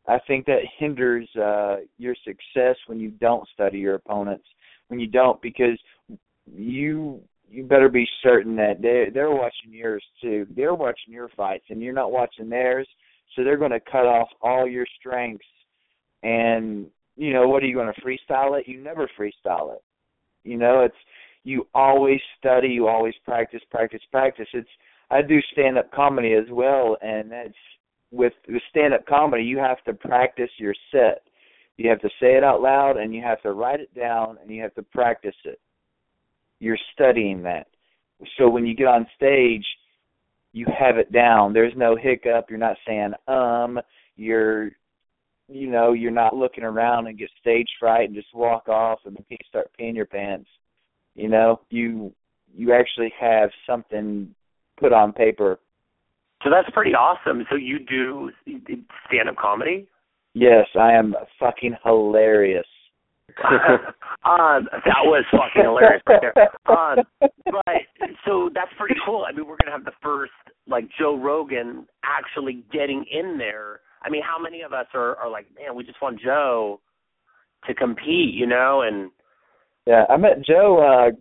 I 0.07 0.19
think 0.27 0.45
that 0.45 0.59
hinders 0.77 1.27
uh 1.35 1.77
your 1.97 2.15
success 2.23 2.75
when 2.87 2.99
you 2.99 3.09
don't 3.09 3.47
study 3.53 3.79
your 3.79 3.95
opponents. 3.95 4.45
When 4.87 4.99
you 4.99 5.07
don't 5.07 5.41
because 5.41 5.79
you 6.45 7.21
you 7.53 7.63
better 7.63 7.89
be 7.89 8.07
certain 8.23 8.55
that 8.55 8.81
they 8.81 9.07
they're 9.13 9.31
watching 9.31 9.71
yours 9.71 10.03
too. 10.21 10.47
They're 10.55 10.73
watching 10.73 11.13
your 11.13 11.29
fights 11.37 11.65
and 11.69 11.81
you're 11.81 11.93
not 11.93 12.11
watching 12.11 12.49
theirs, 12.49 12.87
so 13.35 13.43
they're 13.43 13.57
going 13.57 13.71
to 13.71 13.79
cut 13.79 14.05
off 14.05 14.29
all 14.41 14.67
your 14.67 14.87
strengths 14.99 15.45
and 16.23 16.87
you 17.15 17.31
know, 17.31 17.47
what 17.47 17.61
are 17.61 17.67
you 17.67 17.75
going 17.75 17.93
to 17.93 18.01
freestyle 18.01 18.59
it? 18.59 18.67
You 18.67 18.81
never 18.81 19.07
freestyle 19.19 19.75
it. 19.75 19.83
You 20.43 20.57
know, 20.57 20.81
it's 20.81 20.95
you 21.43 21.67
always 21.75 22.19
study, 22.39 22.69
you 22.69 22.87
always 22.87 23.13
practice, 23.23 23.61
practice, 23.69 24.01
practice. 24.11 24.47
It's 24.53 24.69
I 25.11 25.21
do 25.21 25.39
stand 25.51 25.77
up 25.77 25.91
comedy 25.91 26.33
as 26.33 26.49
well 26.49 26.97
and 27.01 27.31
that's 27.31 27.53
with 28.11 28.33
with 28.47 28.63
stand 28.69 28.93
up 28.93 29.05
comedy 29.05 29.43
you 29.43 29.59
have 29.59 29.83
to 29.83 29.93
practice 29.93 30.49
your 30.57 30.73
set. 30.91 31.23
You 31.77 31.89
have 31.89 32.01
to 32.01 32.09
say 32.19 32.35
it 32.35 32.43
out 32.43 32.61
loud 32.61 32.97
and 32.97 33.13
you 33.13 33.21
have 33.21 33.41
to 33.43 33.51
write 33.51 33.79
it 33.79 33.93
down 33.93 34.37
and 34.41 34.49
you 34.49 34.61
have 34.63 34.73
to 34.75 34.83
practice 34.83 35.35
it. 35.45 35.59
You're 36.63 36.77
studying 36.93 37.43
that. 37.43 37.67
So 38.37 38.49
when 38.49 38.65
you 38.65 38.75
get 38.75 38.87
on 38.87 39.05
stage 39.15 39.65
you 40.53 40.67
have 40.79 40.97
it 40.97 41.11
down. 41.11 41.51
There's 41.51 41.73
no 41.75 41.95
hiccup, 41.95 42.45
you're 42.49 42.59
not 42.59 42.77
saying 42.87 43.13
um, 43.27 43.79
you're 44.15 44.69
you 45.49 45.69
know 45.69 45.91
you're 45.91 46.11
not 46.11 46.35
looking 46.35 46.63
around 46.63 47.07
and 47.07 47.17
get 47.17 47.29
stage 47.41 47.67
fright 47.79 48.07
and 48.07 48.15
just 48.15 48.33
walk 48.33 48.69
off 48.69 48.99
and 49.05 49.17
start 49.49 49.69
peeing 49.77 49.95
your 49.95 50.05
pants. 50.05 50.47
You 51.15 51.27
know, 51.27 51.59
you 51.69 52.13
you 52.55 52.73
actually 52.73 53.11
have 53.19 53.49
something 53.67 54.33
put 54.79 54.93
on 54.93 55.11
paper. 55.11 55.59
So 56.43 56.49
that's 56.49 56.69
pretty 56.73 56.93
awesome. 56.93 57.43
So 57.49 57.55
you 57.55 57.79
do 57.79 58.31
stand 59.07 59.29
up 59.29 59.35
comedy? 59.35 59.87
Yes, 60.33 60.67
I 60.79 60.93
am 60.93 61.15
fucking 61.39 61.75
hilarious. 61.83 62.65
um, 64.25 64.67
that 64.71 65.03
was 65.03 65.25
fucking 65.31 65.63
hilarious 65.63 66.01
right 66.07 66.19
there. 66.21 66.33
Um, 66.67 66.97
but 67.45 68.11
so 68.25 68.49
that's 68.53 68.71
pretty 68.77 68.95
cool. 69.05 69.25
I 69.27 69.35
mean, 69.35 69.47
we're 69.47 69.57
gonna 69.57 69.75
have 69.75 69.85
the 69.85 69.97
first 70.01 70.31
like 70.67 70.85
Joe 70.99 71.17
Rogan 71.17 71.85
actually 72.03 72.63
getting 72.71 73.05
in 73.11 73.37
there. 73.37 73.81
I 74.01 74.09
mean, 74.09 74.21
how 74.21 74.41
many 74.41 74.61
of 74.61 74.73
us 74.73 74.87
are 74.93 75.15
are 75.17 75.29
like, 75.29 75.47
man, 75.55 75.75
we 75.75 75.83
just 75.83 76.01
want 76.01 76.19
Joe 76.21 76.79
to 77.67 77.73
compete, 77.73 78.33
you 78.33 78.47
know? 78.47 78.81
And 78.81 79.11
yeah, 79.85 80.05
I 80.09 80.17
met 80.17 80.45
Joe 80.45 81.11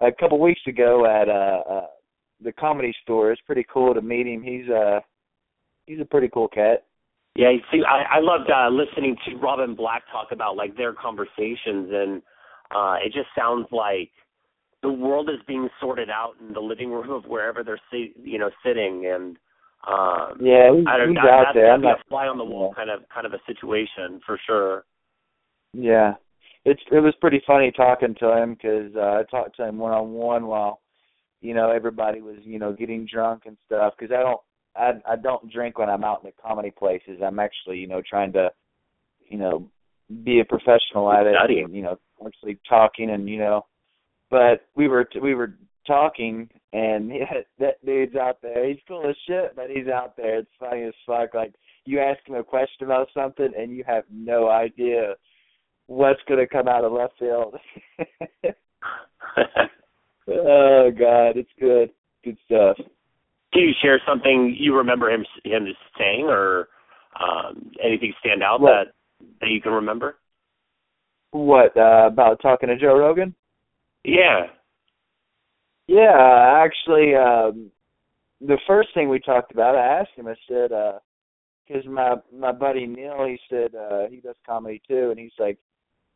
uh, 0.00 0.06
a 0.06 0.12
couple 0.12 0.40
weeks 0.40 0.62
ago 0.66 1.06
at 1.06 1.28
uh, 1.28 1.72
uh 1.72 1.86
the 2.42 2.52
comedy 2.52 2.92
store. 3.02 3.32
It's 3.32 3.42
pretty 3.42 3.64
cool 3.72 3.94
to 3.94 4.02
meet 4.02 4.26
him. 4.26 4.42
He's 4.42 4.68
uh 4.68 5.00
he's 5.86 6.00
a 6.00 6.04
pretty 6.04 6.28
cool 6.32 6.48
cat. 6.48 6.84
Yeah, 7.36 7.50
see, 7.72 7.82
I, 7.86 8.18
I 8.18 8.20
loved 8.20 8.48
uh, 8.48 8.68
listening 8.68 9.16
to 9.26 9.36
Robin 9.36 9.74
Black 9.74 10.04
talk 10.12 10.28
about 10.30 10.56
like 10.56 10.76
their 10.76 10.92
conversations, 10.92 11.90
and 11.92 12.22
uh, 12.70 12.96
it 13.04 13.12
just 13.12 13.26
sounds 13.36 13.66
like 13.72 14.10
the 14.82 14.92
world 14.92 15.28
is 15.28 15.40
being 15.48 15.68
sorted 15.80 16.10
out 16.10 16.34
in 16.40 16.54
the 16.54 16.60
living 16.60 16.90
room 16.90 17.10
of 17.10 17.24
wherever 17.24 17.64
they're 17.64 17.80
si- 17.90 18.14
you 18.22 18.38
know 18.38 18.50
sitting, 18.64 19.10
and 19.12 19.36
um, 19.88 20.38
yeah, 20.40 20.72
he's, 20.76 20.86
I 20.86 20.96
don't, 20.96 21.18
out 21.18 21.46
that's 21.46 21.54
there. 21.54 21.72
I'm 21.72 21.80
not, 21.80 22.00
a 22.00 22.04
fly 22.08 22.26
on 22.26 22.38
the 22.38 22.44
wall 22.44 22.72
yeah. 22.72 22.84
kind 22.84 22.90
of 22.90 23.08
kind 23.12 23.26
of 23.26 23.32
a 23.32 23.40
situation 23.46 24.20
for 24.24 24.38
sure. 24.46 24.84
Yeah, 25.72 26.14
it's 26.64 26.82
it 26.92 27.00
was 27.00 27.14
pretty 27.20 27.42
funny 27.44 27.72
talking 27.72 28.14
to 28.20 28.36
him 28.36 28.54
because 28.54 28.94
uh, 28.94 29.20
I 29.20 29.22
talked 29.28 29.56
to 29.56 29.66
him 29.66 29.78
one 29.78 29.92
on 29.92 30.12
one 30.12 30.46
while 30.46 30.80
you 31.40 31.52
know 31.52 31.70
everybody 31.70 32.20
was 32.20 32.36
you 32.44 32.60
know 32.60 32.72
getting 32.72 33.08
drunk 33.12 33.42
and 33.46 33.56
stuff 33.66 33.94
because 33.98 34.14
I 34.14 34.22
don't 34.22 34.40
I 34.76 34.92
I 35.06 35.16
don't 35.16 35.52
drink 35.52 35.78
when 35.78 35.90
I'm 35.90 36.04
out 36.04 36.22
in 36.22 36.30
the 36.30 36.42
comedy 36.42 36.70
places. 36.70 37.20
I'm 37.24 37.38
actually, 37.38 37.78
you 37.78 37.86
know, 37.86 38.02
trying 38.08 38.32
to, 38.34 38.50
you 39.28 39.38
know, 39.38 39.68
be 40.24 40.40
a 40.40 40.44
professional 40.44 41.10
at 41.12 41.26
it. 41.26 41.34
And, 41.64 41.74
you 41.74 41.82
know, 41.82 41.98
actually 42.24 42.58
talking 42.68 43.10
and 43.10 43.28
you 43.28 43.38
know, 43.38 43.66
but 44.30 44.66
we 44.74 44.88
were 44.88 45.08
we 45.22 45.34
were 45.34 45.54
talking 45.86 46.48
and 46.72 47.08
yeah, 47.14 47.42
that 47.58 47.84
dude's 47.84 48.16
out 48.16 48.40
there. 48.42 48.66
He's 48.66 48.78
cool 48.86 49.08
as 49.08 49.16
shit, 49.26 49.54
but 49.56 49.70
he's 49.70 49.88
out 49.88 50.16
there. 50.16 50.38
It's 50.38 50.50
funny 50.58 50.84
as 50.84 50.94
fuck. 51.06 51.34
Like 51.34 51.54
you 51.84 52.00
ask 52.00 52.26
him 52.26 52.34
a 52.34 52.44
question 52.44 52.84
about 52.84 53.08
something 53.14 53.52
and 53.56 53.70
you 53.70 53.84
have 53.86 54.04
no 54.12 54.48
idea 54.48 55.14
what's 55.86 56.20
gonna 56.28 56.46
come 56.46 56.68
out 56.68 56.84
of 56.84 56.92
left 56.92 57.18
field. 57.18 57.56
oh 60.28 60.90
God, 60.98 61.36
it's 61.36 61.50
good, 61.58 61.90
good 62.24 62.38
stuff. 62.46 62.76
Can 63.54 63.62
you 63.62 63.72
share 63.80 64.00
something 64.06 64.54
you 64.58 64.76
remember 64.76 65.10
him 65.10 65.24
him 65.44 65.68
saying, 65.98 66.26
or 66.26 66.68
um, 67.18 67.70
anything 67.82 68.12
stand 68.20 68.42
out 68.42 68.60
What? 68.60 68.70
that 68.70 68.92
that 69.40 69.48
you 69.48 69.60
can 69.62 69.72
remember? 69.72 70.16
What 71.30 71.76
uh, 71.76 72.08
about 72.08 72.42
talking 72.42 72.68
to 72.68 72.76
Joe 72.76 72.98
Rogan? 72.98 73.34
Yeah. 74.04 74.48
Yeah, 75.86 76.62
actually, 76.64 77.14
um, 77.14 77.70
the 78.40 78.58
first 78.66 78.88
thing 78.94 79.08
we 79.08 79.20
talked 79.20 79.52
about, 79.52 79.76
I 79.76 80.00
asked 80.00 80.10
him. 80.16 80.26
I 80.26 80.34
said, 80.48 80.70
because 81.66 81.86
my 81.86 82.16
my 82.36 82.52
buddy 82.52 82.86
Neil, 82.86 83.26
he 83.26 83.38
said 83.48 83.74
uh, 83.74 84.08
he 84.10 84.16
does 84.16 84.36
comedy 84.46 84.80
too, 84.88 85.10
and 85.10 85.18
he's 85.18 85.32
like, 85.38 85.58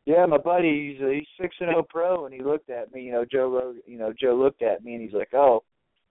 yeah, 0.05 0.25
my 0.25 0.37
buddy, 0.37 0.97
he's 0.97 1.07
he's 1.07 1.27
six 1.39 1.55
and 1.59 1.69
zero 1.69 1.85
pro, 1.87 2.25
and 2.25 2.33
he 2.33 2.41
looked 2.41 2.69
at 2.69 2.93
me. 2.93 3.03
You 3.03 3.11
know, 3.11 3.25
Joe 3.31 3.49
Rogan. 3.49 3.81
You 3.85 3.97
know, 3.97 4.13
Joe 4.19 4.35
looked 4.35 4.61
at 4.61 4.83
me, 4.83 4.93
and 4.95 5.03
he's 5.03 5.13
like, 5.13 5.33
oh, 5.33 5.63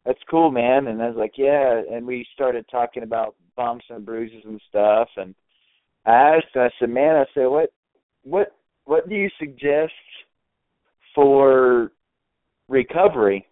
that's 0.04 0.20
cool, 0.30 0.50
man. 0.50 0.86
And 0.86 1.02
I 1.02 1.08
was 1.08 1.16
like, 1.16 1.34
yeah. 1.36 1.82
And 1.90 2.06
we 2.06 2.26
started 2.34 2.64
talking 2.70 3.02
about 3.02 3.34
bumps 3.56 3.84
and 3.90 4.06
bruises 4.06 4.42
and 4.44 4.60
stuff. 4.68 5.08
And 5.16 5.34
I 6.06 6.36
asked 6.36 6.56
I 6.56 6.70
said, 6.78 6.90
man, 6.90 7.16
I 7.16 7.24
said, 7.34 7.46
what, 7.46 7.70
what, 8.22 8.56
what 8.84 9.08
do 9.08 9.14
you 9.14 9.28
suggest 9.38 9.92
for 11.14 11.92
recovery? 12.68 13.46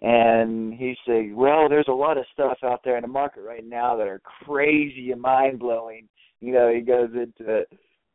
And 0.00 0.72
he 0.74 0.96
said, 1.04 1.34
well, 1.34 1.68
there's 1.68 1.88
a 1.88 1.92
lot 1.92 2.18
of 2.18 2.24
stuff 2.32 2.58
out 2.62 2.80
there 2.84 2.96
in 2.96 3.02
the 3.02 3.08
market 3.08 3.42
right 3.42 3.66
now 3.66 3.96
that 3.96 4.06
are 4.06 4.20
crazy 4.44 5.10
and 5.10 5.20
mind 5.20 5.58
blowing. 5.58 6.08
You 6.40 6.52
know, 6.52 6.72
he 6.72 6.80
goes 6.82 7.10
into 7.14 7.52
it, 7.52 7.72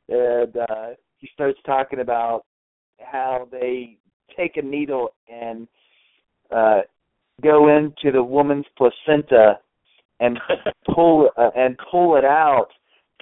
and 0.07 0.55
uh, 0.69 0.95
he 1.17 1.29
starts 1.33 1.59
talking 1.65 1.99
about 1.99 2.45
how 2.99 3.47
they 3.51 3.97
take 4.37 4.57
a 4.57 4.61
needle 4.61 5.09
and 5.31 5.67
uh 6.51 6.81
go 7.43 7.75
into 7.75 8.11
the 8.11 8.23
woman's 8.23 8.65
placenta 8.77 9.59
and 10.19 10.39
pull 10.95 11.29
uh, 11.37 11.49
and 11.55 11.77
pull 11.91 12.15
it 12.15 12.25
out 12.25 12.67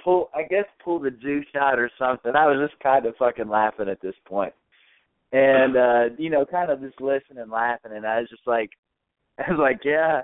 pull 0.02 0.30
i 0.34 0.42
guess 0.42 0.64
pull 0.82 0.98
the 0.98 1.10
juice 1.10 1.46
out 1.58 1.78
or 1.78 1.90
something. 1.98 2.32
I 2.34 2.46
was 2.46 2.68
just 2.68 2.80
kind 2.82 3.06
of 3.06 3.16
fucking 3.16 3.48
laughing 3.48 3.88
at 3.88 4.00
this 4.00 4.14
point. 4.26 4.52
And 5.32 5.76
uh 5.86 6.04
you 6.18 6.30
know 6.30 6.44
kind 6.44 6.70
of 6.70 6.80
just 6.80 7.00
listening 7.00 7.38
and 7.38 7.50
laughing 7.50 7.92
and 7.94 8.06
i 8.06 8.20
was 8.20 8.28
just 8.28 8.46
like 8.46 8.70
i 9.38 9.50
was 9.50 9.58
like 9.58 9.80
yeah. 9.84 10.22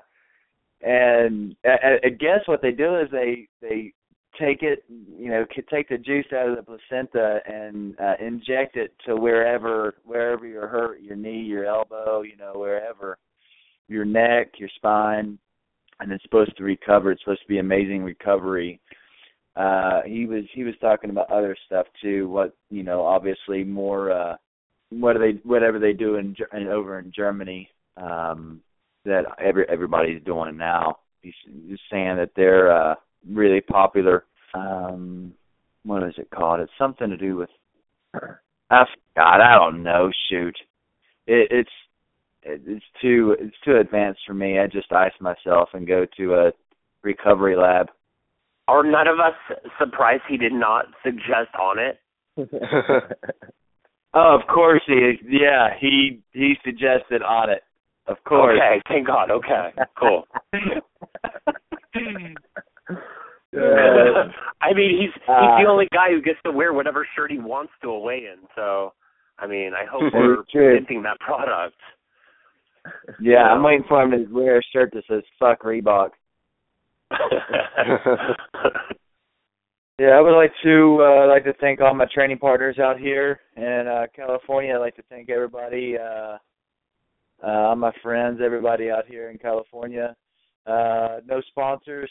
And 0.80 1.56
I, 1.64 1.98
I 2.04 2.08
guess 2.10 2.46
what 2.46 2.62
they 2.62 2.70
do 2.70 3.00
is 3.00 3.08
they 3.10 3.48
they 3.60 3.92
take 4.38 4.62
it 4.62 4.84
you 4.88 5.28
know 5.28 5.44
take 5.70 5.88
the 5.88 5.98
juice 5.98 6.26
out 6.32 6.48
of 6.48 6.56
the 6.56 6.62
placenta 6.62 7.40
and 7.46 7.98
uh 7.98 8.14
inject 8.20 8.76
it 8.76 8.92
to 9.04 9.16
wherever 9.16 9.96
wherever 10.04 10.46
you're 10.46 10.68
hurt 10.68 11.00
your 11.00 11.16
knee 11.16 11.40
your 11.40 11.64
elbow 11.64 12.22
you 12.22 12.36
know 12.36 12.52
wherever 12.54 13.18
your 13.88 14.04
neck 14.04 14.52
your 14.58 14.68
spine 14.76 15.38
and 16.00 16.12
it's 16.12 16.22
supposed 16.22 16.56
to 16.56 16.64
recover. 16.64 17.10
It's 17.10 17.22
supposed 17.22 17.42
to 17.42 17.48
be 17.48 17.58
amazing 17.58 18.02
recovery. 18.04 18.80
Uh 19.56 20.02
he 20.06 20.26
was 20.26 20.44
he 20.54 20.62
was 20.62 20.74
talking 20.80 21.10
about 21.10 21.30
other 21.30 21.56
stuff 21.66 21.86
too 22.00 22.28
what 22.28 22.54
you 22.70 22.82
know 22.82 23.02
obviously 23.02 23.64
more 23.64 24.12
uh 24.12 24.36
what 24.90 25.16
are 25.16 25.18
they 25.18 25.40
whatever 25.42 25.78
they 25.78 25.92
do 25.92 26.16
in, 26.16 26.36
in 26.52 26.68
over 26.68 26.98
in 26.98 27.12
Germany 27.14 27.68
um 27.96 28.60
that 29.04 29.24
every 29.38 29.64
everybody's 29.68 30.22
doing 30.24 30.56
now. 30.56 30.98
He's, 31.22 31.34
he's 31.44 31.78
saying 31.90 32.16
that 32.16 32.30
they're 32.36 32.70
uh 32.70 32.94
really 33.28 33.60
popular. 33.60 34.24
Um 34.54 35.32
what 35.84 36.02
is 36.04 36.14
it 36.18 36.30
called? 36.30 36.60
It's 36.60 36.72
something 36.78 37.10
to 37.10 37.16
do 37.16 37.36
with 37.36 37.50
I 38.70 38.84
forgot. 39.14 39.40
I 39.40 39.54
don't 39.58 39.82
know. 39.82 40.10
Shoot. 40.28 40.56
It, 41.26 41.48
it's 41.50 41.70
it, 41.70 41.78
it's 42.42 42.84
too 43.02 43.36
it's 43.38 43.56
too 43.64 43.76
advanced 43.78 44.20
for 44.26 44.34
me 44.34 44.58
I 44.58 44.66
just 44.66 44.92
ice 44.92 45.12
myself 45.20 45.70
and 45.72 45.86
go 45.86 46.06
to 46.16 46.34
a 46.34 46.52
recovery 47.02 47.56
lab 47.56 47.88
Are 48.66 48.82
none 48.84 49.08
of 49.08 49.18
us 49.18 49.34
surprised 49.78 50.22
he 50.28 50.36
did 50.36 50.52
not 50.52 50.86
suggest 51.04 51.54
on 51.60 51.78
it? 51.78 52.00
oh 54.14 54.38
of 54.40 54.46
course 54.52 54.82
he 54.86 55.14
yeah 55.28 55.68
he 55.80 56.20
he 56.32 56.54
suggested 56.64 57.22
on 57.22 57.50
it 57.50 57.62
of 58.06 58.16
course 58.24 58.58
Okay, 58.58 58.80
thank 58.88 59.06
God. 59.06 59.30
Okay, 59.30 59.70
cool. 59.98 60.24
Uh, 63.56 64.28
I 64.60 64.74
mean, 64.74 64.98
he's 65.00 65.10
he's 65.14 65.22
uh, 65.28 65.56
the 65.62 65.68
only 65.68 65.88
guy 65.92 66.10
who 66.10 66.20
gets 66.20 66.38
to 66.44 66.52
wear 66.52 66.72
whatever 66.72 67.06
shirt 67.16 67.30
he 67.30 67.38
wants 67.38 67.72
to 67.82 67.88
a 67.88 67.98
weigh-in. 67.98 68.46
So, 68.54 68.92
I 69.38 69.46
mean, 69.46 69.72
I 69.72 69.84
hope 69.90 70.02
we're 70.12 70.44
true. 70.52 70.74
hinting 70.74 71.02
that 71.04 71.18
product. 71.20 71.76
Yeah 73.20 73.44
I'm 73.44 73.62
waiting 73.62 73.84
for 73.88 74.02
him 74.02 74.10
to 74.10 74.26
wear 74.32 74.58
a 74.58 74.62
shirt 74.72 74.92
that 74.94 75.04
says 75.08 75.22
fuck 75.38 75.62
Reebok 75.62 76.10
Yeah, 79.98 80.10
I 80.10 80.20
would 80.20 80.36
like 80.36 80.52
to 80.62 81.02
uh 81.02 81.26
like 81.26 81.42
to 81.44 81.52
thank 81.54 81.80
all 81.80 81.92
my 81.92 82.06
training 82.14 82.38
partners 82.38 82.78
out 82.78 83.00
here 83.00 83.40
in 83.56 83.88
uh 83.88 84.06
California. 84.14 84.74
I'd 84.74 84.78
like 84.78 84.94
to 84.94 85.02
thank 85.10 85.28
everybody, 85.28 85.96
uh 85.98 86.38
uh 87.42 87.46
all 87.46 87.74
my 87.76 87.90
friends, 88.00 88.38
everybody 88.40 88.92
out 88.92 89.06
here 89.08 89.30
in 89.30 89.38
California. 89.38 90.14
Uh 90.66 91.18
no 91.26 91.40
sponsors. 91.48 92.10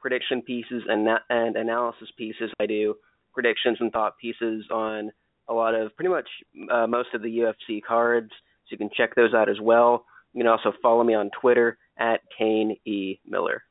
prediction 0.00 0.40
pieces 0.42 0.82
and 0.88 1.08
and 1.28 1.56
analysis 1.56 2.08
pieces. 2.16 2.50
I 2.60 2.66
do 2.66 2.94
predictions 3.34 3.78
and 3.80 3.92
thought 3.92 4.18
pieces 4.18 4.64
on 4.72 5.10
a 5.48 5.52
lot 5.52 5.74
of 5.74 5.94
pretty 5.96 6.10
much 6.10 6.28
uh, 6.72 6.86
most 6.86 7.08
of 7.12 7.22
the 7.22 7.28
UFC 7.28 7.82
cards, 7.86 8.30
so 8.30 8.70
you 8.70 8.78
can 8.78 8.90
check 8.96 9.14
those 9.14 9.34
out 9.34 9.48
as 9.48 9.60
well. 9.60 10.04
You 10.32 10.42
can 10.42 10.48
also 10.48 10.72
follow 10.80 11.02
me 11.02 11.14
on 11.14 11.30
Twitter 11.40 11.76
at 11.98 12.20
Kane 12.36 12.76
E 12.84 13.20
Miller. 13.26 13.62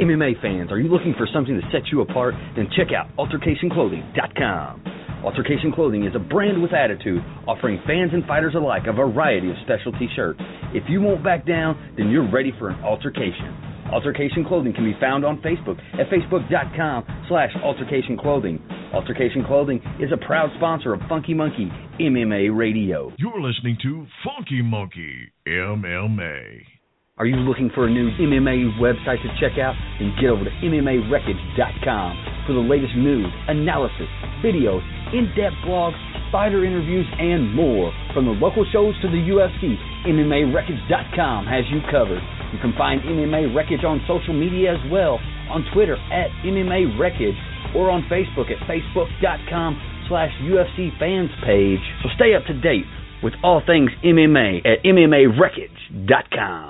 MMA 0.00 0.40
fans, 0.40 0.72
are 0.72 0.80
you 0.80 0.88
looking 0.88 1.14
for 1.18 1.28
something 1.32 1.54
to 1.54 1.66
set 1.70 1.92
you 1.92 2.00
apart? 2.00 2.34
Then 2.56 2.68
check 2.76 2.88
out 2.96 3.14
AltercationClothing.com. 3.18 5.00
Altercation 5.24 5.70
Clothing 5.72 6.06
is 6.06 6.14
a 6.16 6.18
brand 6.18 6.62
with 6.62 6.72
attitude, 6.72 7.20
offering 7.46 7.78
fans 7.86 8.10
and 8.14 8.24
fighters 8.24 8.54
alike 8.54 8.84
a 8.88 8.92
variety 8.92 9.50
of 9.50 9.56
specialty 9.64 10.08
shirts. 10.16 10.40
If 10.72 10.84
you 10.88 11.02
won't 11.02 11.22
back 11.22 11.46
down, 11.46 11.76
then 11.98 12.08
you're 12.08 12.30
ready 12.30 12.52
for 12.58 12.70
an 12.70 12.82
altercation. 12.82 13.54
Altercation 13.92 14.44
Clothing 14.46 14.72
can 14.72 14.84
be 14.84 14.98
found 14.98 15.26
on 15.26 15.42
Facebook 15.42 15.78
at 16.00 16.08
facebook.com 16.08 17.26
slash 17.28 17.50
altercation 17.62 18.16
clothing. 18.16 18.62
Altercation 18.94 19.44
Clothing 19.44 19.82
is 20.00 20.10
a 20.12 20.26
proud 20.26 20.48
sponsor 20.56 20.94
of 20.94 21.00
Funky 21.08 21.34
Monkey 21.34 21.70
MMA 22.00 22.56
Radio. 22.56 23.12
You're 23.18 23.40
listening 23.42 23.76
to 23.82 24.06
Funky 24.24 24.62
Monkey 24.62 25.32
MMA. 25.46 26.79
Are 27.20 27.28
you 27.28 27.36
looking 27.36 27.68
for 27.76 27.84
a 27.84 27.90
new 27.92 28.08
MMA 28.16 28.80
website 28.80 29.20
to 29.20 29.28
check 29.36 29.60
out? 29.60 29.76
Then 30.00 30.16
get 30.16 30.32
over 30.32 30.40
to 30.40 30.50
MMAWreckage.com 30.64 32.10
for 32.48 32.56
the 32.56 32.64
latest 32.64 32.96
news, 32.96 33.28
analysis, 33.44 34.08
videos, 34.40 34.80
in-depth 35.12 35.60
blogs, 35.68 36.00
fighter 36.32 36.64
interviews, 36.64 37.04
and 37.20 37.52
more. 37.52 37.92
From 38.16 38.24
the 38.24 38.32
local 38.32 38.64
shows 38.72 38.96
to 39.04 39.08
the 39.12 39.20
UFC, 39.20 39.76
MMAWreckage.com 40.08 41.44
has 41.44 41.68
you 41.68 41.84
covered. 41.92 42.24
You 42.56 42.58
can 42.64 42.72
find 42.72 43.04
MMA 43.04 43.54
Wreckage 43.54 43.84
on 43.84 44.00
social 44.08 44.32
media 44.32 44.72
as 44.72 44.80
well, 44.90 45.20
on 45.52 45.68
Twitter 45.76 46.00
at 46.08 46.32
MMA 46.40 46.96
Wreckage, 46.98 47.36
or 47.76 47.90
on 47.90 48.00
Facebook 48.08 48.48
at 48.48 48.64
facebook.com 48.64 49.76
slash 50.08 50.32
UFC 50.40 50.88
fans 50.98 51.28
page. 51.44 51.84
So 52.00 52.08
stay 52.16 52.32
up 52.32 52.48
to 52.48 52.56
date 52.56 52.88
with 53.22 53.34
all 53.44 53.60
things 53.60 53.90
MMA 54.02 54.64
at 54.64 54.82
MMAWreckage.com. 54.88 56.69